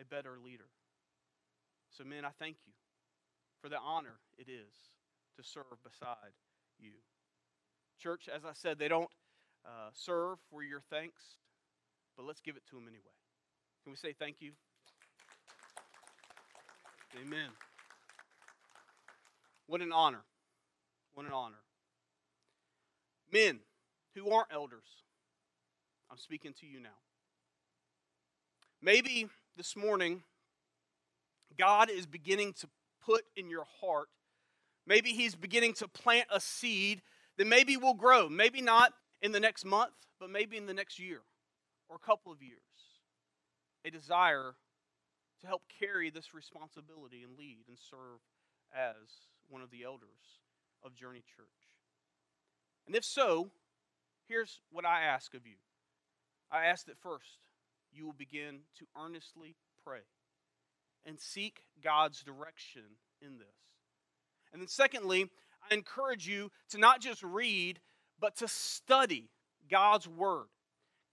a 0.00 0.04
better 0.04 0.36
leader. 0.44 0.68
So, 1.96 2.04
men, 2.04 2.24
I 2.24 2.30
thank 2.38 2.56
you 2.66 2.72
for 3.62 3.68
the 3.68 3.78
honor 3.78 4.20
it 4.36 4.48
is 4.48 4.74
to 5.36 5.42
serve 5.42 5.82
beside 5.82 6.34
you. 6.78 6.92
Church, 7.98 8.28
as 8.34 8.44
I 8.44 8.52
said, 8.52 8.78
they 8.78 8.88
don't 8.88 9.08
uh, 9.64 9.90
serve 9.94 10.38
for 10.50 10.62
your 10.62 10.82
thanks, 10.90 11.22
but 12.16 12.26
let's 12.26 12.40
give 12.40 12.56
it 12.56 12.62
to 12.70 12.76
them 12.76 12.84
anyway. 12.86 13.14
Can 13.82 13.92
we 13.92 13.96
say 13.96 14.14
thank 14.18 14.36
you? 14.40 14.52
Amen. 17.22 17.48
What 19.66 19.80
an 19.80 19.92
honor. 19.92 20.24
What 21.14 21.26
an 21.26 21.32
honor. 21.32 21.62
Men 23.32 23.60
who 24.14 24.30
aren't 24.30 24.52
elders, 24.52 24.86
I'm 26.10 26.18
speaking 26.18 26.52
to 26.60 26.66
you 26.66 26.80
now. 26.80 26.98
Maybe 28.80 29.28
this 29.56 29.74
morning, 29.74 30.22
God 31.58 31.90
is 31.90 32.06
beginning 32.06 32.52
to 32.60 32.68
put 33.04 33.24
in 33.36 33.48
your 33.48 33.64
heart, 33.80 34.08
maybe 34.86 35.10
He's 35.10 35.34
beginning 35.34 35.74
to 35.74 35.88
plant 35.88 36.28
a 36.30 36.40
seed 36.40 37.02
that 37.38 37.46
maybe 37.46 37.76
will 37.76 37.94
grow. 37.94 38.28
Maybe 38.28 38.60
not 38.60 38.92
in 39.22 39.32
the 39.32 39.40
next 39.40 39.64
month, 39.64 39.94
but 40.20 40.30
maybe 40.30 40.56
in 40.56 40.66
the 40.66 40.74
next 40.74 40.98
year 40.98 41.20
or 41.88 41.96
a 41.96 42.06
couple 42.06 42.32
of 42.32 42.42
years. 42.42 42.60
A 43.84 43.90
desire 43.90 44.54
to 45.40 45.46
help 45.46 45.62
carry 45.80 46.10
this 46.10 46.34
responsibility 46.34 47.22
and 47.22 47.38
lead 47.38 47.64
and 47.68 47.78
serve 47.78 48.20
as 48.74 49.28
one 49.48 49.62
of 49.62 49.70
the 49.70 49.84
elders 49.84 50.40
of 50.84 50.94
Journey 50.94 51.24
Church? 51.36 51.46
And 52.86 52.94
if 52.94 53.04
so, 53.04 53.50
here's 54.28 54.60
what 54.70 54.84
I 54.84 55.02
ask 55.02 55.34
of 55.34 55.46
you 55.46 55.56
I 56.50 56.66
ask 56.66 56.86
that 56.86 56.98
first, 56.98 57.38
you 57.92 58.04
will 58.04 58.12
begin 58.12 58.60
to 58.78 58.86
earnestly 58.98 59.56
pray 59.84 60.00
and 61.04 61.20
seek 61.20 61.62
God's 61.82 62.22
direction 62.22 62.82
in 63.20 63.38
this. 63.38 63.46
And 64.52 64.60
then, 64.60 64.68
secondly, 64.68 65.30
I 65.70 65.74
encourage 65.74 66.28
you 66.28 66.50
to 66.70 66.78
not 66.78 67.00
just 67.00 67.22
read, 67.22 67.80
but 68.20 68.36
to 68.36 68.48
study 68.48 69.30
God's 69.70 70.08
Word. 70.08 70.46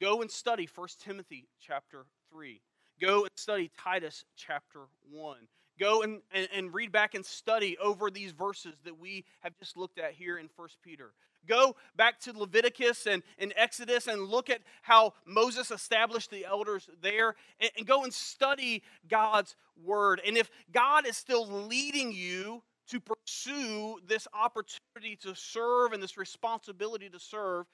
Go 0.01 0.21
and 0.21 0.29
study 0.29 0.67
1 0.73 0.87
Timothy 0.99 1.47
chapter 1.59 2.05
3. 2.31 2.61
Go 3.01 3.21
and 3.21 3.31
study 3.35 3.71
Titus 3.81 4.25
chapter 4.35 4.81
1. 5.11 5.37
Go 5.83 6.01
and, 6.01 6.21
and, 6.33 6.47
and, 6.55 6.73
read 6.73 6.93
back 6.93 7.13
and 7.13 7.25
study 7.25 7.77
over 7.77 8.09
these 8.09 8.31
verses 8.31 8.73
that 8.85 8.97
we 8.97 9.25
have 9.41 9.51
just 9.59 9.75
looked 9.75 9.99
at 9.99 10.13
here 10.13 10.37
in 10.37 10.47
1 10.55 10.69
Peter. 10.81 11.11
Go 11.45 11.75
back 11.97 12.21
to 12.21 12.31
Leviticus 12.31 13.05
and, 13.05 13.21
and 13.37 13.51
Exodus 13.57 14.07
and 14.07 14.29
look 14.29 14.49
at 14.49 14.61
how 14.81 15.13
Moses 15.25 15.71
established 15.71 16.31
the 16.31 16.45
elders 16.45 16.89
there 17.01 17.35
and, 17.59 17.69
and 17.77 17.85
go 17.85 18.05
and 18.05 18.13
study 18.13 18.81
God's 19.09 19.57
word. 19.83 20.21
And 20.25 20.37
if 20.37 20.49
God 20.71 21.05
is 21.05 21.17
still 21.17 21.45
leading 21.67 22.13
you 22.13 22.63
to 22.87 23.01
pursue 23.01 23.97
this 24.07 24.25
opportunity 24.33 25.17
to 25.23 25.35
serve 25.35 25.91
and 25.91 26.01
this 26.01 26.15
responsibility 26.15 27.09
to 27.09 27.19
serve, 27.19 27.65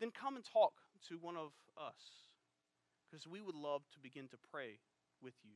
then 0.00 0.10
come 0.10 0.36
and 0.36 0.44
talk 0.46 0.72
to 1.10 1.18
one 1.18 1.36
of 1.36 1.50
us 1.76 2.30
because 3.10 3.26
we 3.26 3.42
would 3.42 3.56
love 3.56 3.82
to 3.92 4.00
begin 4.00 4.26
to 4.28 4.38
pray 4.50 4.78
with 5.20 5.34
you 5.44 5.52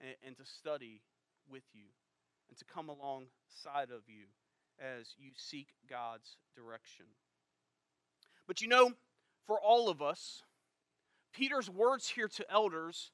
and, 0.00 0.14
and 0.26 0.36
to 0.36 0.44
study 0.44 1.02
with 1.50 1.64
you 1.72 1.86
and 2.48 2.58
to 2.58 2.64
come 2.64 2.88
alongside 2.88 3.90
of 3.90 4.02
you 4.08 4.26
as 4.80 5.14
you 5.18 5.30
seek 5.36 5.68
God's 5.88 6.36
direction. 6.54 7.06
But 8.46 8.60
you 8.60 8.68
know, 8.68 8.92
for 9.46 9.60
all 9.60 9.88
of 9.88 10.02
us, 10.02 10.42
Peter's 11.32 11.70
words 11.70 12.08
here 12.08 12.28
to 12.28 12.50
elders 12.50 13.10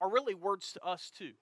are 0.00 0.10
really 0.10 0.34
words 0.34 0.72
to 0.74 0.84
us 0.84 1.10
too, 1.16 1.32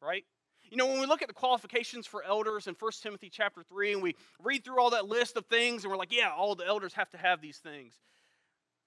right? 0.00 0.24
You 0.70 0.76
know, 0.76 0.86
when 0.86 1.00
we 1.00 1.06
look 1.06 1.22
at 1.22 1.28
the 1.28 1.34
qualifications 1.34 2.06
for 2.06 2.22
elders 2.22 2.66
in 2.66 2.74
1 2.78 2.92
Timothy 3.02 3.30
chapter 3.30 3.62
3 3.62 3.94
and 3.94 4.02
we 4.02 4.14
read 4.42 4.64
through 4.64 4.80
all 4.80 4.90
that 4.90 5.06
list 5.06 5.36
of 5.36 5.46
things 5.46 5.82
and 5.82 5.90
we're 5.90 5.96
like, 5.96 6.12
yeah, 6.12 6.30
all 6.36 6.54
the 6.54 6.66
elders 6.66 6.92
have 6.94 7.10
to 7.10 7.18
have 7.18 7.40
these 7.40 7.58
things. 7.58 7.94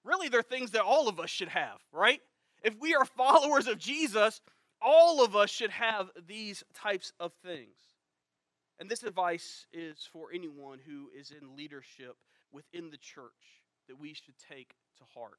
Really, 0.04 0.28
they're 0.28 0.42
things 0.42 0.72
that 0.72 0.82
all 0.82 1.08
of 1.08 1.20
us 1.20 1.30
should 1.30 1.48
have, 1.48 1.78
right? 1.92 2.20
If 2.62 2.78
we 2.80 2.94
are 2.94 3.04
followers 3.16 3.66
of 3.66 3.78
Jesus, 3.78 4.40
all 4.84 5.24
of 5.24 5.36
us 5.36 5.50
should 5.50 5.70
have 5.70 6.10
these 6.26 6.64
types 6.74 7.12
of 7.20 7.32
things. 7.44 7.76
And 8.78 8.90
this 8.90 9.02
advice 9.02 9.66
is 9.72 10.08
for 10.12 10.28
anyone 10.34 10.78
who 10.84 11.08
is 11.18 11.30
in 11.30 11.56
leadership 11.56 12.16
within 12.50 12.90
the 12.90 12.96
church 12.96 13.62
that 13.88 13.98
we 13.98 14.14
should 14.14 14.34
take 14.50 14.74
to 14.98 15.04
heart. 15.14 15.38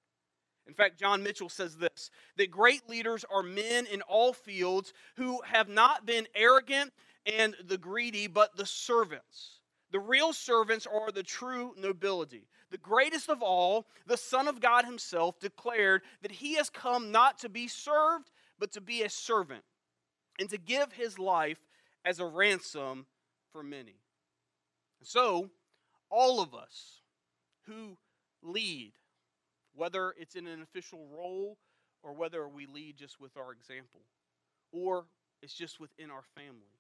In 0.66 0.74
fact, 0.74 1.00
John 1.00 1.24
Mitchell 1.24 1.50
says 1.50 1.76
this 1.76 2.10
that 2.38 2.52
great 2.52 2.88
leaders 2.90 3.26
are 3.30 3.44
men 3.44 3.86
in 3.86 4.02
all 4.04 4.34
fields 4.34 4.94
who 5.18 5.42
have 5.42 5.68
not 5.68 6.06
been 6.06 6.28
arrogant 6.36 6.94
and 7.26 7.56
the 7.66 7.78
greedy, 7.78 8.28
but 8.28 8.56
the 8.56 8.66
servants. 8.66 9.60
The 9.92 10.00
real 10.00 10.34
servants 10.34 10.88
are 10.88 11.12
the 11.12 11.24
true 11.24 11.74
nobility. 11.78 12.48
The 12.72 12.78
greatest 12.80 13.30
of 13.30 13.44
all, 13.44 13.86
the 14.08 14.18
Son 14.18 14.48
of 14.48 14.60
God 14.60 14.86
Himself, 14.86 15.40
declared 15.40 16.02
that 16.22 16.32
He 16.32 16.56
has 16.56 16.70
come 16.70 17.12
not 17.12 17.38
to 17.40 17.50
be 17.50 17.68
served, 17.68 18.32
but 18.60 18.72
to 18.74 18.82
be 18.82 19.04
a 19.04 19.10
servant 19.10 19.64
and 20.40 20.50
to 20.50 20.58
give 20.58 20.94
his 20.94 21.20
life 21.20 21.60
as 22.06 22.20
a 22.20 22.26
ransom 22.26 23.06
for 23.52 23.64
many. 23.64 23.96
So, 25.04 25.50
all 26.10 26.42
of 26.42 26.54
us 26.54 27.02
who 27.68 27.98
lead, 28.42 28.94
whether 29.74 30.14
it's 30.18 30.36
in 30.36 30.48
an 30.48 30.62
official 30.62 31.08
role 31.12 31.58
or 32.02 32.14
whether 32.14 32.48
we 32.48 32.66
lead 32.66 32.98
just 32.98 33.20
with 33.20 33.36
our 33.38 33.52
example 33.52 34.02
or 34.72 35.06
it's 35.42 35.54
just 35.54 35.80
within 35.80 36.10
our 36.10 36.24
family, 36.36 36.80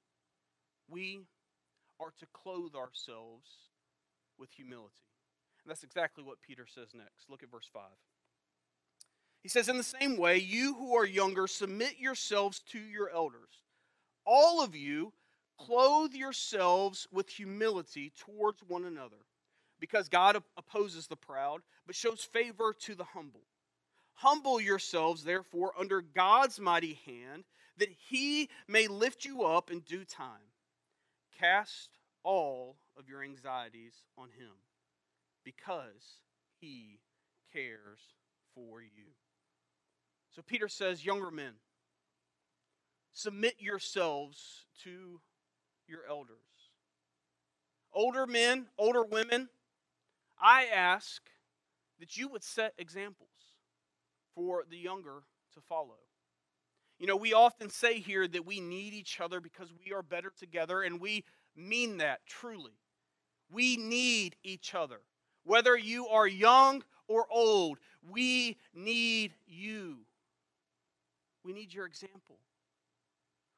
we 0.89 1.21
are 1.99 2.13
to 2.19 2.25
clothe 2.33 2.75
ourselves 2.75 3.49
with 4.37 4.51
humility. 4.51 5.07
And 5.63 5.69
that's 5.69 5.83
exactly 5.83 6.23
what 6.23 6.41
Peter 6.41 6.65
says 6.67 6.89
next. 6.93 7.29
Look 7.29 7.43
at 7.43 7.51
verse 7.51 7.69
5. 7.71 7.83
He 9.43 9.49
says, 9.49 9.67
In 9.67 9.77
the 9.77 9.83
same 9.83 10.17
way, 10.17 10.37
you 10.37 10.73
who 10.75 10.95
are 10.95 11.05
younger, 11.05 11.47
submit 11.47 11.99
yourselves 11.99 12.59
to 12.71 12.79
your 12.79 13.09
elders. 13.09 13.61
All 14.25 14.63
of 14.63 14.73
you, 14.73 15.11
clothe 15.59 16.13
yourselves 16.13 17.07
with 17.11 17.29
humility 17.29 18.13
towards 18.17 18.61
one 18.63 18.85
another, 18.85 19.17
because 19.79 20.07
God 20.07 20.41
opposes 20.57 21.07
the 21.07 21.17
proud, 21.17 21.61
but 21.85 21.95
shows 21.95 22.23
favor 22.23 22.73
to 22.81 22.95
the 22.95 23.03
humble. 23.03 23.41
Humble 24.13 24.61
yourselves, 24.61 25.25
therefore, 25.25 25.73
under 25.77 26.01
God's 26.01 26.59
mighty 26.59 26.99
hand, 27.05 27.43
that 27.77 27.89
he 28.09 28.49
may 28.67 28.87
lift 28.87 29.25
you 29.25 29.43
up 29.43 29.69
in 29.69 29.81
due 29.81 30.05
time. 30.05 30.51
Cast 31.37 31.89
all 32.23 32.77
of 32.97 33.09
your 33.09 33.23
anxieties 33.23 34.03
on 34.17 34.29
him, 34.29 34.53
because 35.43 36.21
he 36.61 36.99
cares 37.51 37.99
for 38.55 38.81
you. 38.81 39.11
So 40.35 40.41
Peter 40.41 40.67
says, 40.67 41.05
Younger 41.05 41.31
men, 41.31 41.53
submit 43.11 43.55
yourselves 43.59 44.65
to 44.83 45.21
your 45.87 46.01
elders. 46.09 46.37
Older 47.93 48.25
men, 48.25 48.65
older 48.77 49.03
women, 49.03 49.49
I 50.41 50.65
ask 50.65 51.21
that 51.99 52.17
you 52.17 52.27
would 52.29 52.43
set 52.43 52.73
examples 52.77 53.29
for 54.33 54.63
the 54.67 54.77
younger 54.77 55.23
to 55.53 55.61
follow. 55.61 55.99
You 56.97 57.05
know, 57.07 57.15
we 57.15 57.33
often 57.33 57.69
say 57.69 57.99
here 57.99 58.27
that 58.27 58.45
we 58.45 58.59
need 58.59 58.93
each 58.93 59.21
other 59.21 59.39
because 59.39 59.71
we 59.85 59.93
are 59.93 60.01
better 60.01 60.31
together, 60.35 60.81
and 60.81 60.99
we 60.99 61.25
mean 61.55 61.97
that 61.97 62.21
truly. 62.25 62.73
We 63.51 63.77
need 63.77 64.35
each 64.43 64.73
other. 64.73 65.01
Whether 65.43 65.77
you 65.77 66.07
are 66.07 66.25
young 66.25 66.83
or 67.07 67.27
old, 67.29 67.77
we 68.09 68.57
need 68.73 69.33
you. 69.45 69.97
We 71.43 71.53
need 71.53 71.73
your 71.73 71.85
example. 71.85 72.37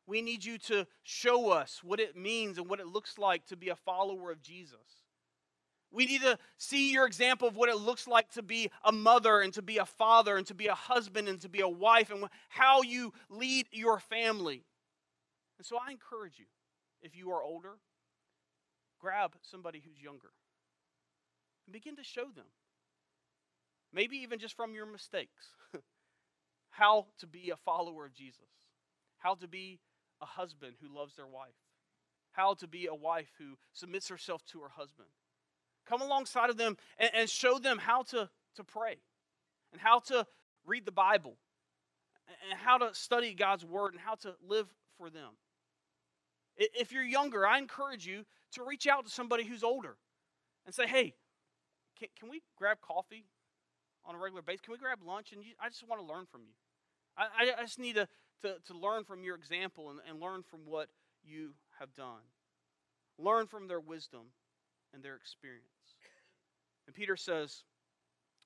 We 0.08 0.21
need 0.21 0.45
you 0.45 0.58
to 0.60 0.86
show 1.04 1.50
us 1.50 1.82
what 1.84 2.00
it 2.00 2.15
means 2.15 2.58
and 2.58 2.67
what 2.67 2.80
it 2.80 2.88
looks 2.88 3.17
like 3.17 3.45
to 3.48 3.56
be 3.56 3.69
a 3.69 3.76
follower 3.76 4.32
of 4.32 4.41
Jesus. 4.41 5.06
We 5.91 6.06
need 6.06 6.21
to 6.21 6.38
see 6.58 6.91
your 6.91 7.06
example 7.06 7.48
of 7.48 7.56
what 7.56 7.69
it 7.69 7.78
looks 7.78 8.08
like 8.08 8.30
to 8.32 8.43
be 8.43 8.69
a 8.84 8.91
mother 8.91 9.39
and 9.39 9.54
to 9.54 9.62
be 9.62 9.78
a 9.78 9.86
father 9.86 10.36
and 10.36 10.45
to 10.48 10.54
be 10.54 10.67
a 10.67 10.76
husband 10.76 11.30
and 11.30 11.39
to 11.41 11.50
be 11.50 11.62
a 11.62 11.69
wife 11.69 12.12
and 12.12 12.26
how 12.50 12.82
you 12.82 13.13
lead 13.30 13.67
your 13.71 14.00
family. 14.00 14.65
And 15.58 15.65
so 15.65 15.78
I 15.78 15.91
encourage 15.91 16.38
you, 16.38 16.45
if 17.02 17.15
you 17.15 17.32
are 17.32 17.41
older, 17.41 17.78
grab 19.00 19.36
somebody 19.41 19.82
who's 19.86 20.02
younger 20.02 20.32
and 21.65 21.74
begin 21.74 21.95
to 21.95 22.04
show 22.04 22.26
them. 22.36 22.45
Maybe 23.93 24.17
even 24.17 24.39
just 24.39 24.56
from 24.56 24.74
your 24.74 24.86
mistakes, 24.86 25.48
how 26.78 27.08
to 27.20 27.28
be 27.28 27.52
a 27.52 27.56
follower 27.56 28.06
of 28.06 28.14
Jesus, 28.14 28.50
how 29.18 29.36
to 29.36 29.48
be 29.48 29.80
a 30.22 30.26
husband 30.26 30.74
who 30.82 30.94
loves 30.94 31.16
their 31.16 31.28
wife, 31.28 31.56
how 32.32 32.54
to 32.56 32.68
be 32.68 32.88
a 32.88 32.96
wife 32.96 33.32
who 33.38 33.58
submits 33.74 34.10
herself 34.10 34.44
to 34.46 34.60
her 34.60 34.70
husband. 34.70 35.08
Come 35.88 36.02
alongside 36.02 36.50
of 36.50 36.58
them 36.58 36.78
and, 36.98 37.12
and 37.14 37.30
show 37.30 37.60
them 37.60 37.78
how 37.78 38.04
to, 38.04 38.30
to 38.56 38.64
pray 38.64 38.98
and 39.72 39.80
how 39.80 40.00
to 40.00 40.26
read 40.66 40.86
the 40.86 40.92
Bible 40.92 41.38
and 42.50 42.60
how 42.60 42.78
to 42.78 42.94
study 42.94 43.34
God's 43.34 43.64
word 43.64 43.94
and 43.94 44.02
how 44.02 44.16
to 44.16 44.36
live 44.46 44.68
for 44.98 45.10
them. 45.10 45.32
If 46.58 46.92
you're 46.92 47.04
younger, 47.04 47.46
I 47.46 47.58
encourage 47.58 48.06
you 48.06 48.26
to 48.54 48.64
reach 48.64 48.88
out 48.88 49.06
to 49.06 49.12
somebody 49.12 49.46
who's 49.46 49.64
older 49.64 49.96
and 50.66 50.74
say, 50.74 50.88
hey, 50.88 51.14
can, 52.00 52.10
can 52.20 52.30
we 52.30 52.42
grab 52.58 52.78
coffee 52.82 53.26
on 54.04 54.16
a 54.16 54.18
regular 54.18 54.42
basis? 54.42 54.62
Can 54.62 54.72
we 54.74 54.78
grab 54.78 55.00
lunch? 55.06 55.32
And 55.32 55.44
you, 55.44 55.54
I 55.60 55.70
just 55.70 55.88
want 55.88 56.02
to 56.02 56.08
learn 56.08 56.26
from 56.26 56.42
you. 56.42 56.54
I, 57.17 57.54
I 57.58 57.62
just 57.62 57.80
need 57.80 57.95
to, 57.95 58.08
to, 58.41 58.56
to 58.67 58.78
learn 58.78 59.04
from 59.04 59.23
your 59.23 59.36
example 59.36 59.89
and, 59.89 59.99
and 60.10 60.19
learn 60.19 60.43
from 60.43 60.62
what 60.65 60.89
you 61.23 61.54
have 61.80 61.93
done. 61.93 62.21
Learn 63.17 63.47
from 63.47 63.67
their 63.67 63.80
wisdom 63.80 64.28
and 64.93 65.04
their 65.04 65.15
experience. 65.15 65.63
And 66.88 66.95
Peter 66.95 67.15
says, 67.15 67.63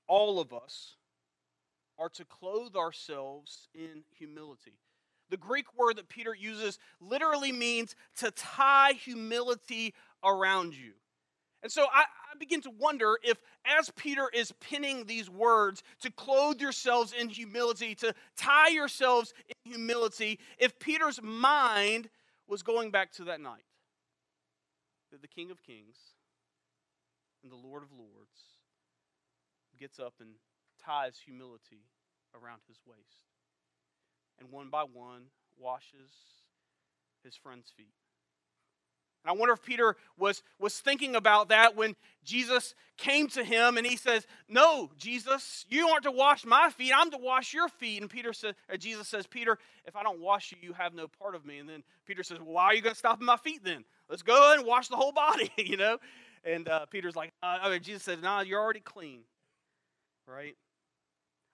all 0.07 0.39
of 0.39 0.53
us 0.53 0.95
are 1.97 2.09
to 2.09 2.25
clothe 2.25 2.75
ourselves 2.75 3.67
in 3.73 4.03
humility. 4.17 4.79
The 5.29 5.37
Greek 5.37 5.65
word 5.77 5.97
that 5.97 6.09
Peter 6.09 6.33
uses 6.33 6.79
literally 6.99 7.51
means 7.51 7.95
to 8.17 8.31
tie 8.31 8.93
humility 8.93 9.93
around 10.23 10.73
you. 10.73 10.93
And 11.61 11.71
so 11.71 11.83
I, 11.93 12.01
I, 12.01 12.37
begin 12.39 12.61
to 12.61 12.69
wonder 12.69 13.17
if, 13.21 13.37
as 13.65 13.89
Peter 13.95 14.29
is 14.33 14.53
pinning 14.61 15.05
these 15.05 15.29
words, 15.29 15.83
to 16.01 16.11
clothe 16.11 16.61
yourselves 16.61 17.13
in 17.13 17.27
humility, 17.27 17.95
to 17.95 18.13
tie 18.37 18.69
yourselves 18.69 19.33
in 19.47 19.73
humility, 19.73 20.39
if 20.57 20.79
Peter's 20.79 21.21
mind 21.21 22.09
was 22.47 22.63
going 22.63 22.91
back 22.91 23.11
to 23.13 23.25
that 23.25 23.41
night 23.41 23.65
that 25.11 25.21
the 25.21 25.27
King 25.27 25.51
of 25.51 25.61
Kings 25.63 25.97
and 27.43 27.51
the 27.51 27.55
Lord 27.55 27.83
of 27.83 27.89
Lords 27.91 28.57
gets 29.77 29.99
up 29.99 30.13
and 30.19 30.29
ties 30.83 31.19
humility 31.23 31.83
around 32.33 32.61
his 32.67 32.77
waist 32.85 33.29
and 34.39 34.49
one 34.51 34.69
by 34.69 34.83
one 34.83 35.23
washes 35.57 36.11
his 37.23 37.35
friend's 37.35 37.71
feet. 37.75 37.93
And 39.23 39.31
I 39.31 39.33
wonder 39.33 39.53
if 39.53 39.61
Peter 39.61 39.95
was, 40.17 40.43
was 40.59 40.79
thinking 40.79 41.15
about 41.15 41.49
that 41.49 41.75
when 41.75 41.95
Jesus 42.23 42.73
came 42.97 43.27
to 43.29 43.43
him 43.43 43.77
and 43.77 43.85
he 43.85 43.97
says, 43.97 44.25
No, 44.47 44.91
Jesus, 44.97 45.65
you 45.69 45.87
aren't 45.87 46.03
to 46.03 46.11
wash 46.11 46.45
my 46.45 46.69
feet, 46.69 46.93
I'm 46.95 47.11
to 47.11 47.17
wash 47.17 47.53
your 47.53 47.67
feet. 47.67 48.01
And 48.01 48.09
Peter 48.09 48.31
says, 48.31 48.55
Jesus 48.77 49.07
says, 49.07 49.27
Peter, 49.27 49.57
if 49.85 49.95
I 49.95 50.03
don't 50.03 50.19
wash 50.19 50.51
you, 50.51 50.57
you 50.61 50.73
have 50.73 50.93
no 50.93 51.07
part 51.07 51.35
of 51.35 51.45
me. 51.45 51.57
And 51.57 51.67
then 51.67 51.83
Peter 52.05 52.23
says, 52.23 52.39
well, 52.39 52.53
Why 52.53 52.65
are 52.65 52.75
you 52.75 52.81
going 52.81 52.93
to 52.93 52.99
stop 52.99 53.17
at 53.17 53.21
my 53.21 53.37
feet 53.37 53.63
then? 53.63 53.83
Let's 54.09 54.23
go 54.23 54.53
and 54.57 54.65
wash 54.65 54.87
the 54.87 54.95
whole 54.95 55.11
body, 55.11 55.51
you 55.57 55.77
know? 55.77 55.97
And 56.45 56.69
uh, 56.69 56.85
Peter's 56.85 57.15
like, 57.15 57.33
uh, 57.43 57.59
I 57.61 57.69
mean, 57.69 57.81
Jesus 57.81 58.07
No, 58.07 58.21
nah, 58.21 58.41
you're 58.41 58.61
already 58.61 58.79
clean, 58.79 59.21
right? 60.25 60.55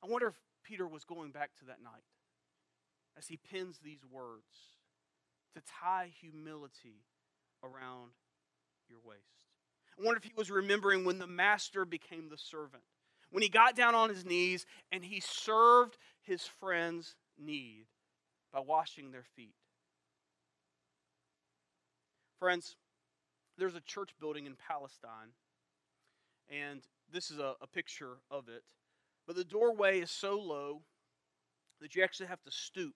I 0.04 0.08
wonder 0.08 0.28
if 0.28 0.36
Peter 0.63 0.88
was 0.88 1.04
going 1.04 1.32
back 1.32 1.49
to 1.60 1.65
that 1.65 1.82
night 1.84 2.04
as 3.17 3.28
he 3.28 3.38
pins 3.38 3.80
these 3.84 4.01
words 4.12 4.75
to 5.56 5.62
tie 5.82 6.12
humility 6.21 7.01
around 7.65 8.12
your 8.89 8.99
waist. 9.04 9.21
I 9.97 10.04
wonder 10.04 10.17
if 10.17 10.23
he 10.23 10.34
was 10.36 10.51
remembering 10.51 11.06
when 11.06 11.19
the 11.19 11.28
master 11.28 11.86
became 11.86 12.30
the 12.30 12.38
servant, 12.38 12.84
when 13.32 13.43
he 13.43 13.49
got 13.49 13.75
down 13.75 13.95
on 13.95 14.10
his 14.10 14.25
knees 14.25 14.65
and 14.91 15.04
he 15.04 15.19
served 15.19 15.97
his 16.21 16.43
friend's 16.43 17.15
need 17.38 17.86
by 18.54 18.60
washing 18.60 19.12
their 19.12 19.25
feet. 19.36 19.56
Friends, 22.39 22.75
there's 23.58 23.75
a 23.75 23.82
church 23.82 24.12
building 24.19 24.45
in 24.45 24.56
Palestine, 24.56 25.32
and 26.49 26.82
this 27.12 27.32
is 27.32 27.39
a, 27.39 27.56
a 27.62 27.67
picture 27.67 28.17
of 28.30 28.49
it. 28.49 28.63
But 29.25 29.36
the 29.36 29.45
doorway 29.45 30.01
is 30.01 30.12
so 30.12 30.38
low 30.38 30.82
that 31.82 31.95
you 31.95 32.04
actually 32.04 32.28
have 32.28 32.43
to 32.43 32.51
stoop 32.51 32.95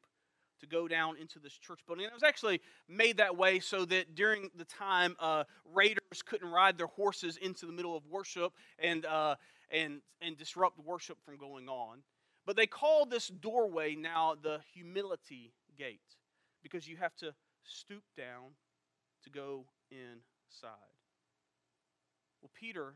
to 0.60 0.68
go 0.68 0.88
down 0.88 1.18
into 1.18 1.40
this 1.40 1.54
church 1.54 1.80
building. 1.86 2.06
And 2.06 2.12
it 2.12 2.16
was 2.16 2.24
actually 2.24 2.62
made 2.88 3.18
that 3.18 3.38
way 3.38 3.60
so 3.60 3.86
that 3.86 4.16
during 4.16 4.50
the 4.56 4.66
time, 4.66 5.16
uh, 5.20 5.44
raiders 5.74 6.22
couldn't 6.26 6.50
ride 6.50 6.78
their 6.78 6.88
horses 6.88 7.38
into 7.38 7.66
the 7.66 7.72
middle 7.72 7.96
of 7.96 8.06
worship 8.08 8.54
and, 8.78 9.06
uh, 9.06 9.36
and, 9.72 10.02
and 10.22 10.38
disrupt 10.38 10.80
worship 10.80 11.18
from 11.24 11.38
going 11.38 11.68
on. 11.70 12.00
But 12.46 12.56
they 12.56 12.68
call 12.68 13.06
this 13.06 13.28
doorway 13.28 13.96
now 13.96 14.36
the 14.42 14.60
humility 14.74 15.54
gate 15.78 16.00
because 16.64 16.88
you 16.88 16.98
have 16.98 17.16
to 17.18 17.34
stoop 17.64 18.04
down 18.18 18.56
to 19.24 19.30
go 19.30 19.66
inside. 19.92 20.72
Well, 22.42 22.52
Peter, 22.60 22.96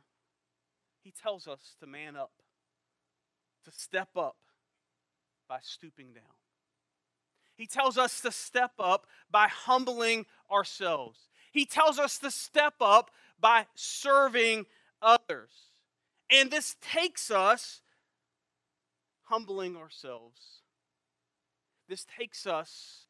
he 1.04 1.12
tells 1.12 1.48
us 1.48 1.76
to 1.80 1.88
man 1.88 2.16
up, 2.16 2.32
to 3.66 3.72
step 3.72 4.10
up 4.16 4.38
by 5.48 5.60
stooping 5.62 6.14
down. 6.14 6.43
He 7.56 7.68
tells 7.68 7.98
us 7.98 8.22
to 8.22 8.32
step 8.32 8.72
up 8.80 9.06
by 9.30 9.48
humbling 9.48 10.26
ourselves. 10.52 11.20
He 11.52 11.66
tells 11.66 12.00
us 12.00 12.18
to 12.20 12.32
step 12.32 12.76
up 12.82 13.12
by 13.40 13.68
serving 13.76 14.66
others. 15.02 15.52
And 16.30 16.50
this 16.50 16.76
takes 16.82 17.30
us 17.30 17.82
humbling 19.24 19.78
ourselves. 19.78 20.62
This 21.88 22.06
takes 22.18 22.48
us 22.48 23.06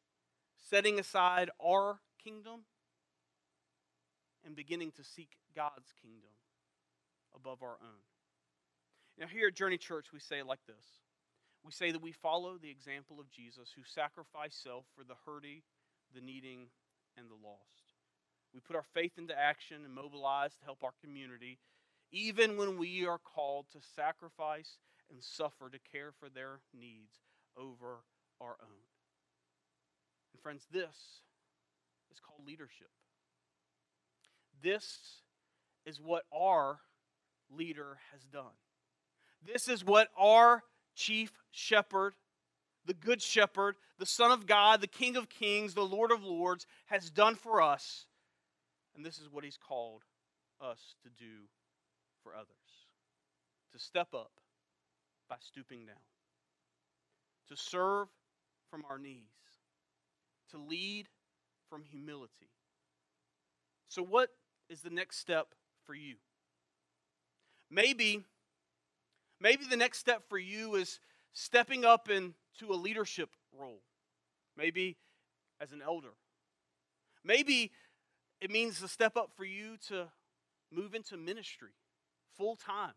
setting 0.68 0.98
aside 0.98 1.50
our 1.64 2.00
kingdom 2.22 2.64
and 4.44 4.54
beginning 4.54 4.92
to 4.92 5.04
seek 5.04 5.30
God's 5.54 5.92
kingdom 6.02 6.30
above 7.34 7.62
our 7.62 7.78
own. 7.80 8.02
Now, 9.18 9.26
here 9.26 9.48
at 9.48 9.54
Journey 9.54 9.78
Church, 9.78 10.06
we 10.12 10.18
say 10.18 10.40
it 10.40 10.46
like 10.46 10.64
this 10.66 10.84
we 11.64 11.72
say 11.72 11.90
that 11.90 12.02
we 12.02 12.12
follow 12.12 12.58
the 12.60 12.70
example 12.70 13.18
of 13.18 13.30
Jesus 13.30 13.70
who 13.74 13.82
sacrificed 13.84 14.62
self 14.62 14.84
for 14.94 15.02
the 15.02 15.14
hurting, 15.24 15.62
the 16.14 16.20
needing, 16.20 16.66
and 17.16 17.30
the 17.30 17.34
lost. 17.34 17.94
We 18.52 18.60
put 18.60 18.76
our 18.76 18.84
faith 18.94 19.12
into 19.18 19.38
action 19.38 19.78
and 19.84 19.94
mobilize 19.94 20.54
to 20.56 20.64
help 20.64 20.84
our 20.84 20.92
community, 21.02 21.58
even 22.12 22.56
when 22.56 22.78
we 22.78 23.06
are 23.06 23.18
called 23.18 23.66
to 23.72 23.78
sacrifice 23.96 24.78
and 25.10 25.22
suffer 25.22 25.70
to 25.70 25.78
care 25.90 26.12
for 26.20 26.28
their 26.28 26.60
needs 26.78 27.20
over 27.56 28.04
our 28.40 28.56
own. 28.62 28.84
And 30.32 30.42
friends, 30.42 30.66
this 30.70 31.22
is 32.12 32.20
called 32.20 32.46
leadership. 32.46 32.90
This 34.62 35.22
is 35.86 36.00
what 36.00 36.24
our 36.32 36.80
leader 37.50 37.98
has 38.12 38.22
done. 38.24 38.56
This 39.44 39.68
is 39.68 39.84
what 39.84 40.08
our 40.16 40.62
chief 40.94 41.32
shepherd, 41.50 42.14
the 42.86 42.94
good 42.94 43.22
shepherd, 43.22 43.76
the 43.98 44.06
Son 44.06 44.30
of 44.30 44.46
God, 44.46 44.80
the 44.80 44.86
King 44.86 45.16
of 45.16 45.28
kings, 45.28 45.74
the 45.74 45.82
Lord 45.82 46.10
of 46.10 46.24
lords, 46.24 46.66
has 46.86 47.10
done 47.10 47.34
for 47.34 47.62
us. 47.62 48.06
And 48.94 49.04
this 49.04 49.18
is 49.18 49.28
what 49.30 49.44
he's 49.44 49.58
called 49.58 50.02
us 50.60 50.94
to 51.02 51.08
do 51.10 51.48
for 52.22 52.34
others 52.34 52.54
to 53.74 53.78
step 53.78 54.14
up 54.14 54.30
by 55.28 55.36
stooping 55.40 55.84
down, 55.84 55.96
to 57.48 57.56
serve 57.56 58.08
from 58.70 58.84
our 58.88 58.98
knees, 58.98 59.20
to 60.50 60.58
lead 60.58 61.08
from 61.68 61.82
humility. 61.82 62.50
So, 63.88 64.02
what 64.02 64.30
is 64.68 64.80
the 64.80 64.90
next 64.90 65.18
step 65.18 65.48
for 65.84 65.94
you? 65.94 66.14
Maybe, 67.70 68.22
maybe 69.44 69.66
the 69.66 69.76
next 69.76 69.98
step 69.98 70.22
for 70.28 70.38
you 70.38 70.74
is 70.74 70.98
stepping 71.34 71.84
up 71.84 72.08
into 72.08 72.72
a 72.72 72.74
leadership 72.74 73.28
role. 73.56 73.82
Maybe 74.56 74.96
as 75.60 75.70
an 75.70 75.82
elder. 75.84 76.14
Maybe 77.22 77.70
it 78.40 78.50
means 78.50 78.80
to 78.80 78.88
step 78.88 79.16
up 79.16 79.30
for 79.36 79.44
you 79.44 79.76
to 79.88 80.06
move 80.72 80.94
into 80.94 81.16
ministry 81.16 81.74
full 82.36 82.56
time. 82.56 82.94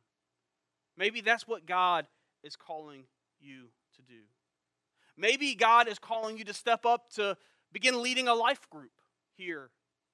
Maybe 0.98 1.22
that's 1.22 1.48
what 1.48 1.66
God 1.66 2.08
is 2.44 2.56
calling 2.56 3.04
you 3.40 3.68
to 3.98 4.02
do. 4.02 4.22
Maybe 5.18 5.54
God 5.54 5.88
is 5.88 6.00
calling 6.00 6.38
you 6.38 6.46
to 6.46 6.54
step 6.54 6.86
up 6.86 7.10
to 7.16 7.36
begin 7.74 8.02
leading 8.02 8.28
a 8.28 8.34
life 8.34 8.70
group 8.70 8.92
here 9.36 9.70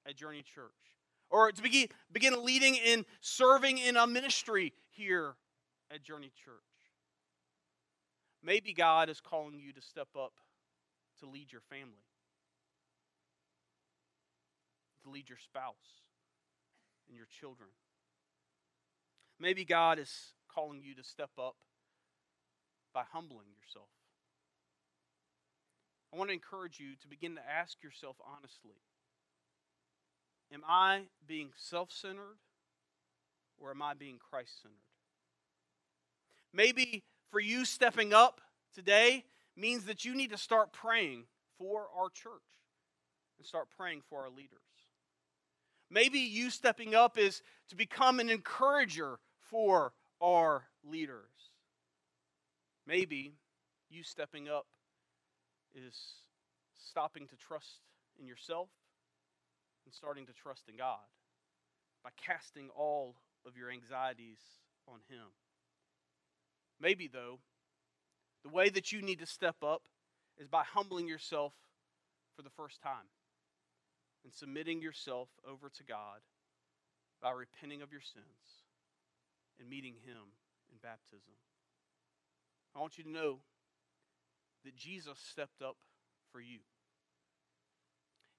at 0.06 0.16
Journey 0.16 0.42
Church, 0.42 0.72
or 1.30 1.52
to 1.52 1.62
begin, 1.62 1.88
begin 2.12 2.44
leading 2.44 2.76
in 2.76 3.06
serving 3.22 3.78
in 3.78 3.96
a 3.98 4.08
ministry 4.08 4.74
here 4.90 5.36
at 5.94 6.04
Journey 6.04 6.32
Church. 6.44 6.56
Maybe 8.44 8.74
God 8.74 9.10
is 9.10 9.22
calling 9.22 9.60
you 9.60 9.72
to 9.74 9.82
step 9.82 10.10
up 10.18 10.34
to 11.20 11.28
lead 11.28 11.52
your 11.52 11.62
family, 11.70 12.08
to 15.04 15.10
lead 15.10 15.30
your 15.30 15.38
spouse 15.38 16.02
and 17.08 17.16
your 17.16 17.28
children. 17.40 17.70
Maybe 19.40 19.66
God 19.66 20.00
is 20.00 20.34
calling 20.54 20.82
you 20.82 20.96
to 20.96 21.04
step 21.04 21.32
up 21.40 21.56
by 22.94 23.04
humbling 23.12 23.48
yourself. 23.56 23.90
I 26.14 26.18
want 26.18 26.30
to 26.30 26.34
encourage 26.34 26.80
you 26.80 26.96
to 27.02 27.08
begin 27.08 27.36
to 27.36 27.42
ask 27.50 27.82
yourself 27.84 28.18
honestly 28.26 28.82
Am 30.54 30.62
I 30.68 31.04
being 31.26 31.50
self 31.56 31.92
centered 31.92 32.38
or 33.58 33.72
am 33.72 33.82
I 33.82 33.96
being 33.96 34.20
Christ 34.20 34.62
centered? 34.62 34.93
Maybe 36.54 37.04
for 37.32 37.40
you, 37.40 37.66
stepping 37.66 38.14
up 38.14 38.42
today 38.74 39.26
means 39.56 39.86
that 39.86 40.06
you 40.06 40.16
need 40.16 40.32
to 40.32 40.38
start 40.38 40.72
praying 40.72 41.26
for 41.58 41.88
our 41.98 42.10
church 42.10 42.42
and 43.38 43.46
start 43.46 43.68
praying 43.76 44.02
for 44.10 44.22
our 44.22 44.30
leaders. 44.30 44.60
Maybe 45.90 46.20
you 46.20 46.50
stepping 46.50 46.96
up 46.96 47.18
is 47.18 47.42
to 47.70 47.76
become 47.76 48.20
an 48.20 48.30
encourager 48.30 49.20
for 49.42 49.94
our 50.22 50.66
leaders. 50.84 51.30
Maybe 52.86 53.34
you 53.90 54.04
stepping 54.04 54.50
up 54.50 54.66
is 55.76 55.96
stopping 56.74 57.28
to 57.28 57.36
trust 57.36 57.82
in 58.20 58.28
yourself 58.28 58.70
and 59.86 59.94
starting 59.94 60.26
to 60.28 60.34
trust 60.34 60.64
in 60.70 60.78
God 60.78 61.00
by 62.04 62.10
casting 62.18 62.70
all 62.76 63.16
of 63.46 63.58
your 63.58 63.72
anxieties 63.72 64.40
on 64.88 65.00
Him. 65.10 65.28
Maybe, 66.84 67.08
though, 67.08 67.40
the 68.44 68.50
way 68.50 68.68
that 68.68 68.92
you 68.92 69.02
need 69.02 69.20
to 69.20 69.26
step 69.26 69.56
up 69.64 69.84
is 70.38 70.50
by 70.50 70.64
humbling 70.64 71.08
yourself 71.08 71.54
for 72.36 72.42
the 72.42 72.50
first 72.50 72.82
time 72.82 73.08
and 74.26 74.34
submitting 74.34 74.82
yourself 74.82 75.30
over 75.50 75.70
to 75.70 75.84
God 75.86 76.20
by 77.22 77.32
repenting 77.32 77.82
of 77.82 77.94
your 77.94 78.02
sins 78.02 78.66
and 79.62 79.70
meeting 79.70 79.94
Him 80.06 80.36
in 80.74 80.78
baptism. 80.84 81.32
I 82.76 82.82
want 82.82 82.98
you 82.98 83.06
to 83.06 83.10
know 83.10 83.40
that 84.66 84.76
Jesus 84.76 85.18
stepped 85.32 85.62
up 85.62 85.78
for 86.34 86.42
you. 86.42 86.60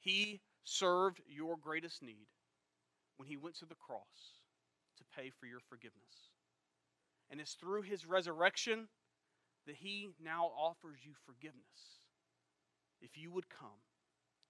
He 0.00 0.42
served 0.64 1.22
your 1.26 1.56
greatest 1.56 2.02
need 2.02 2.26
when 3.16 3.26
he 3.26 3.38
went 3.38 3.56
to 3.60 3.66
the 3.66 3.74
cross 3.74 4.42
to 4.98 5.04
pay 5.16 5.30
for 5.30 5.46
your 5.46 5.60
forgiveness. 5.60 6.33
And 7.30 7.40
it's 7.40 7.54
through 7.54 7.82
his 7.82 8.06
resurrection 8.06 8.88
that 9.66 9.76
he 9.76 10.10
now 10.22 10.50
offers 10.56 10.98
you 11.02 11.12
forgiveness 11.26 12.00
if 13.00 13.16
you 13.16 13.30
would 13.30 13.48
come 13.48 13.80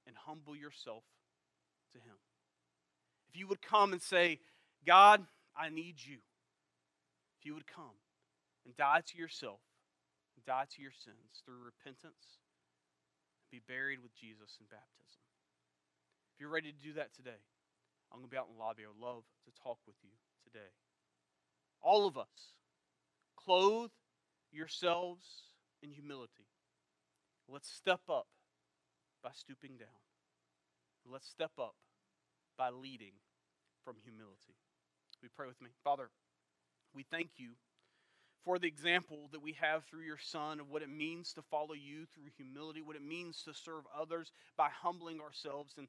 and 0.06 0.16
humble 0.16 0.56
yourself 0.56 1.04
to 1.92 1.98
him. 1.98 2.16
If 3.28 3.38
you 3.38 3.46
would 3.48 3.62
come 3.62 3.92
and 3.92 4.02
say, 4.02 4.40
God, 4.86 5.24
I 5.56 5.70
need 5.70 5.96
you. 5.98 6.18
If 7.38 7.46
you 7.46 7.54
would 7.54 7.66
come 7.66 7.96
and 8.64 8.76
die 8.76 9.02
to 9.06 9.18
yourself, 9.18 9.60
and 10.36 10.44
die 10.44 10.66
to 10.74 10.82
your 10.82 10.94
sins 11.04 11.42
through 11.44 11.62
repentance, 11.62 12.40
and 13.38 13.50
be 13.50 13.62
buried 13.66 14.02
with 14.02 14.14
Jesus 14.14 14.58
in 14.58 14.66
baptism. 14.66 15.22
If 16.34 16.40
you're 16.40 16.50
ready 16.50 16.72
to 16.72 16.82
do 16.82 16.94
that 16.94 17.14
today, 17.14 17.38
I'm 18.10 18.18
going 18.18 18.28
to 18.28 18.34
be 18.34 18.38
out 18.38 18.48
in 18.50 18.58
the 18.58 18.62
lobby. 18.62 18.82
I 18.82 18.90
would 18.90 18.98
love 18.98 19.22
to 19.46 19.62
talk 19.62 19.78
with 19.86 19.96
you 20.02 20.10
today. 20.42 20.74
All 21.82 22.06
of 22.06 22.18
us, 22.18 22.56
clothe 23.44 23.90
yourselves 24.52 25.24
in 25.82 25.90
humility. 25.90 26.46
Let's 27.48 27.70
step 27.70 28.00
up 28.08 28.26
by 29.22 29.30
stooping 29.34 29.76
down. 29.78 29.88
Let's 31.10 31.28
step 31.28 31.52
up 31.58 31.74
by 32.56 32.70
leading 32.70 33.12
from 33.84 33.96
humility. 34.02 34.56
We 35.22 35.28
pray 35.34 35.46
with 35.46 35.60
me. 35.60 35.70
Father, 35.82 36.08
we 36.94 37.04
thank 37.10 37.30
you 37.36 37.50
for 38.44 38.58
the 38.58 38.68
example 38.68 39.28
that 39.32 39.42
we 39.42 39.56
have 39.60 39.84
through 39.84 40.02
your 40.02 40.18
Son 40.18 40.60
of 40.60 40.70
what 40.70 40.82
it 40.82 40.90
means 40.90 41.32
to 41.32 41.42
follow 41.42 41.74
you 41.74 42.06
through 42.06 42.30
humility, 42.36 42.82
what 42.82 42.96
it 42.96 43.04
means 43.04 43.42
to 43.42 43.54
serve 43.54 43.84
others 43.98 44.32
by 44.56 44.68
humbling 44.68 45.20
ourselves. 45.20 45.74
And 45.78 45.88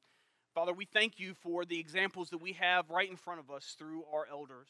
Father, 0.54 0.72
we 0.72 0.86
thank 0.86 1.18
you 1.18 1.34
for 1.42 1.64
the 1.64 1.78
examples 1.78 2.30
that 2.30 2.40
we 2.40 2.54
have 2.54 2.90
right 2.90 3.10
in 3.10 3.16
front 3.16 3.40
of 3.40 3.50
us 3.50 3.76
through 3.78 4.04
our 4.12 4.26
elders, 4.30 4.68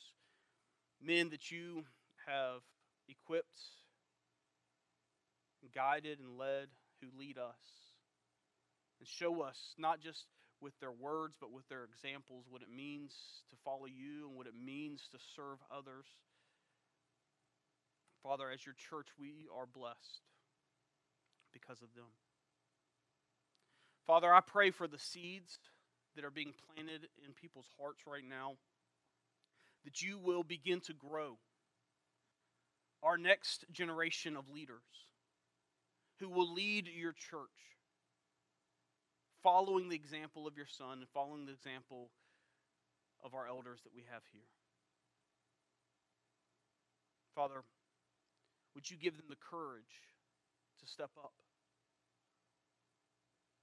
men 1.01 1.30
that 1.30 1.51
you 1.51 1.84
have 2.26 2.62
equipped, 3.09 3.61
guided, 5.75 6.19
and 6.21 6.39
led 6.39 6.69
who 7.01 7.09
lead 7.19 7.39
us 7.39 7.61
and 8.99 9.09
show 9.09 9.43
us 9.43 9.75
not 9.79 10.01
just 10.01 10.25
with 10.61 10.79
their 10.81 10.93
words, 10.93 11.37
but 11.41 11.53
with 11.53 11.69
their 11.69 11.85
examples, 11.85 12.45
what 12.49 12.63
it 12.63 12.75
means 12.75 13.13
to 13.51 13.57
follow 13.65 13.87
you 13.87 14.27
and 14.27 14.37
what 14.37 14.47
it 14.47 14.55
means 14.55 15.09
to 15.13 15.19
serve 15.35 15.59
others. 15.71 16.07
Father, 18.23 18.51
as 18.51 18.65
your 18.65 18.75
church, 18.75 19.09
we 19.19 19.47
are 19.57 19.67
blessed 19.67 20.23
because 21.53 21.83
of 21.83 21.95
them. 21.95 22.11
Father, 24.07 24.33
I 24.33 24.41
pray 24.41 24.71
for 24.71 24.89
the 24.89 24.99
seeds 24.99 25.59
that 26.15 26.25
are 26.25 26.31
being 26.31 26.55
planted 26.75 27.09
in 27.25 27.35
people's 27.35 27.69
hearts 27.79 28.03
right 28.07 28.25
now, 28.27 28.55
that 29.85 30.01
you 30.01 30.19
will 30.19 30.43
begin 30.43 30.81
to 30.81 30.95
grow 30.95 31.37
our 33.07 33.17
next 33.17 33.65
generation 33.73 34.37
of 34.37 34.51
leaders 34.53 34.83
who 36.19 36.29
will 36.29 36.53
lead 36.53 36.89
your 36.89 37.13
church, 37.13 37.79
following 39.45 39.89
the 39.89 39.95
example 39.95 40.47
of 40.47 40.57
your 40.57 40.67
son 40.67 40.99
and 40.99 41.09
following 41.15 41.47
the 41.47 41.53
example 41.53 42.11
of 43.25 43.33
our 43.33 43.47
elders 43.47 43.79
that 43.85 43.95
we 43.95 44.03
have 44.11 44.23
here. 44.33 44.51
Father, 47.35 47.63
would 48.75 48.91
you 48.91 48.97
give 48.97 49.17
them 49.17 49.27
the 49.29 49.37
courage 49.37 50.03
to 50.81 50.87
step 50.87 51.11
up 51.17 51.33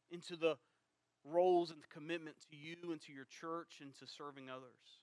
into 0.09 0.37
the 0.37 0.55
roles 1.25 1.69
and 1.69 1.81
the 1.81 1.93
commitment 1.93 2.37
to 2.49 2.55
you 2.55 2.91
and 2.91 3.01
to 3.01 3.11
your 3.11 3.25
church 3.25 3.79
and 3.81 3.93
to 3.95 4.07
serving 4.07 4.49
others? 4.49 5.01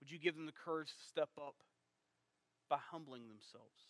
Would 0.00 0.10
you 0.10 0.18
give 0.18 0.34
them 0.34 0.44
the 0.44 0.52
courage 0.52 0.88
to 0.88 1.08
step 1.08 1.30
up 1.38 1.54
by 2.68 2.78
humbling 2.90 3.28
themselves? 3.28 3.88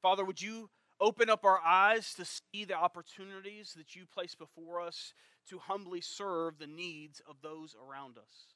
Father, 0.00 0.24
would 0.24 0.40
you 0.40 0.70
open 1.00 1.30
up 1.30 1.44
our 1.44 1.60
eyes 1.64 2.14
to 2.14 2.24
see 2.24 2.64
the 2.64 2.74
opportunities 2.74 3.74
that 3.76 3.94
you 3.94 4.06
place 4.06 4.34
before 4.34 4.80
us 4.80 5.12
to 5.48 5.58
humbly 5.58 6.00
serve 6.00 6.58
the 6.58 6.66
needs 6.66 7.20
of 7.28 7.36
those 7.42 7.74
around 7.74 8.18
us, 8.18 8.54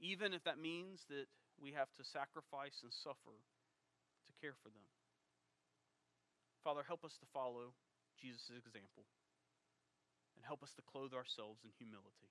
even 0.00 0.32
if 0.32 0.44
that 0.44 0.58
means 0.58 1.04
that 1.08 1.26
we 1.60 1.72
have 1.72 1.88
to 1.96 2.04
sacrifice 2.04 2.80
and 2.82 2.92
suffer 2.92 3.36
to 4.26 4.32
care 4.40 4.54
for 4.62 4.68
them? 4.68 4.84
Father, 6.62 6.82
help 6.86 7.04
us 7.04 7.16
to 7.18 7.26
follow 7.32 7.74
Jesus' 8.20 8.52
example 8.52 9.08
and 10.36 10.44
help 10.44 10.62
us 10.62 10.72
to 10.76 10.82
clothe 10.82 11.14
ourselves 11.14 11.64
in 11.64 11.70
humility. 11.78 12.30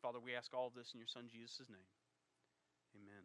Father, 0.00 0.18
we 0.18 0.34
ask 0.34 0.54
all 0.54 0.66
of 0.66 0.74
this 0.74 0.92
in 0.94 0.98
your 0.98 1.08
Son 1.08 1.28
Jesus' 1.28 1.68
name. 1.68 1.84
Amen. 2.94 3.24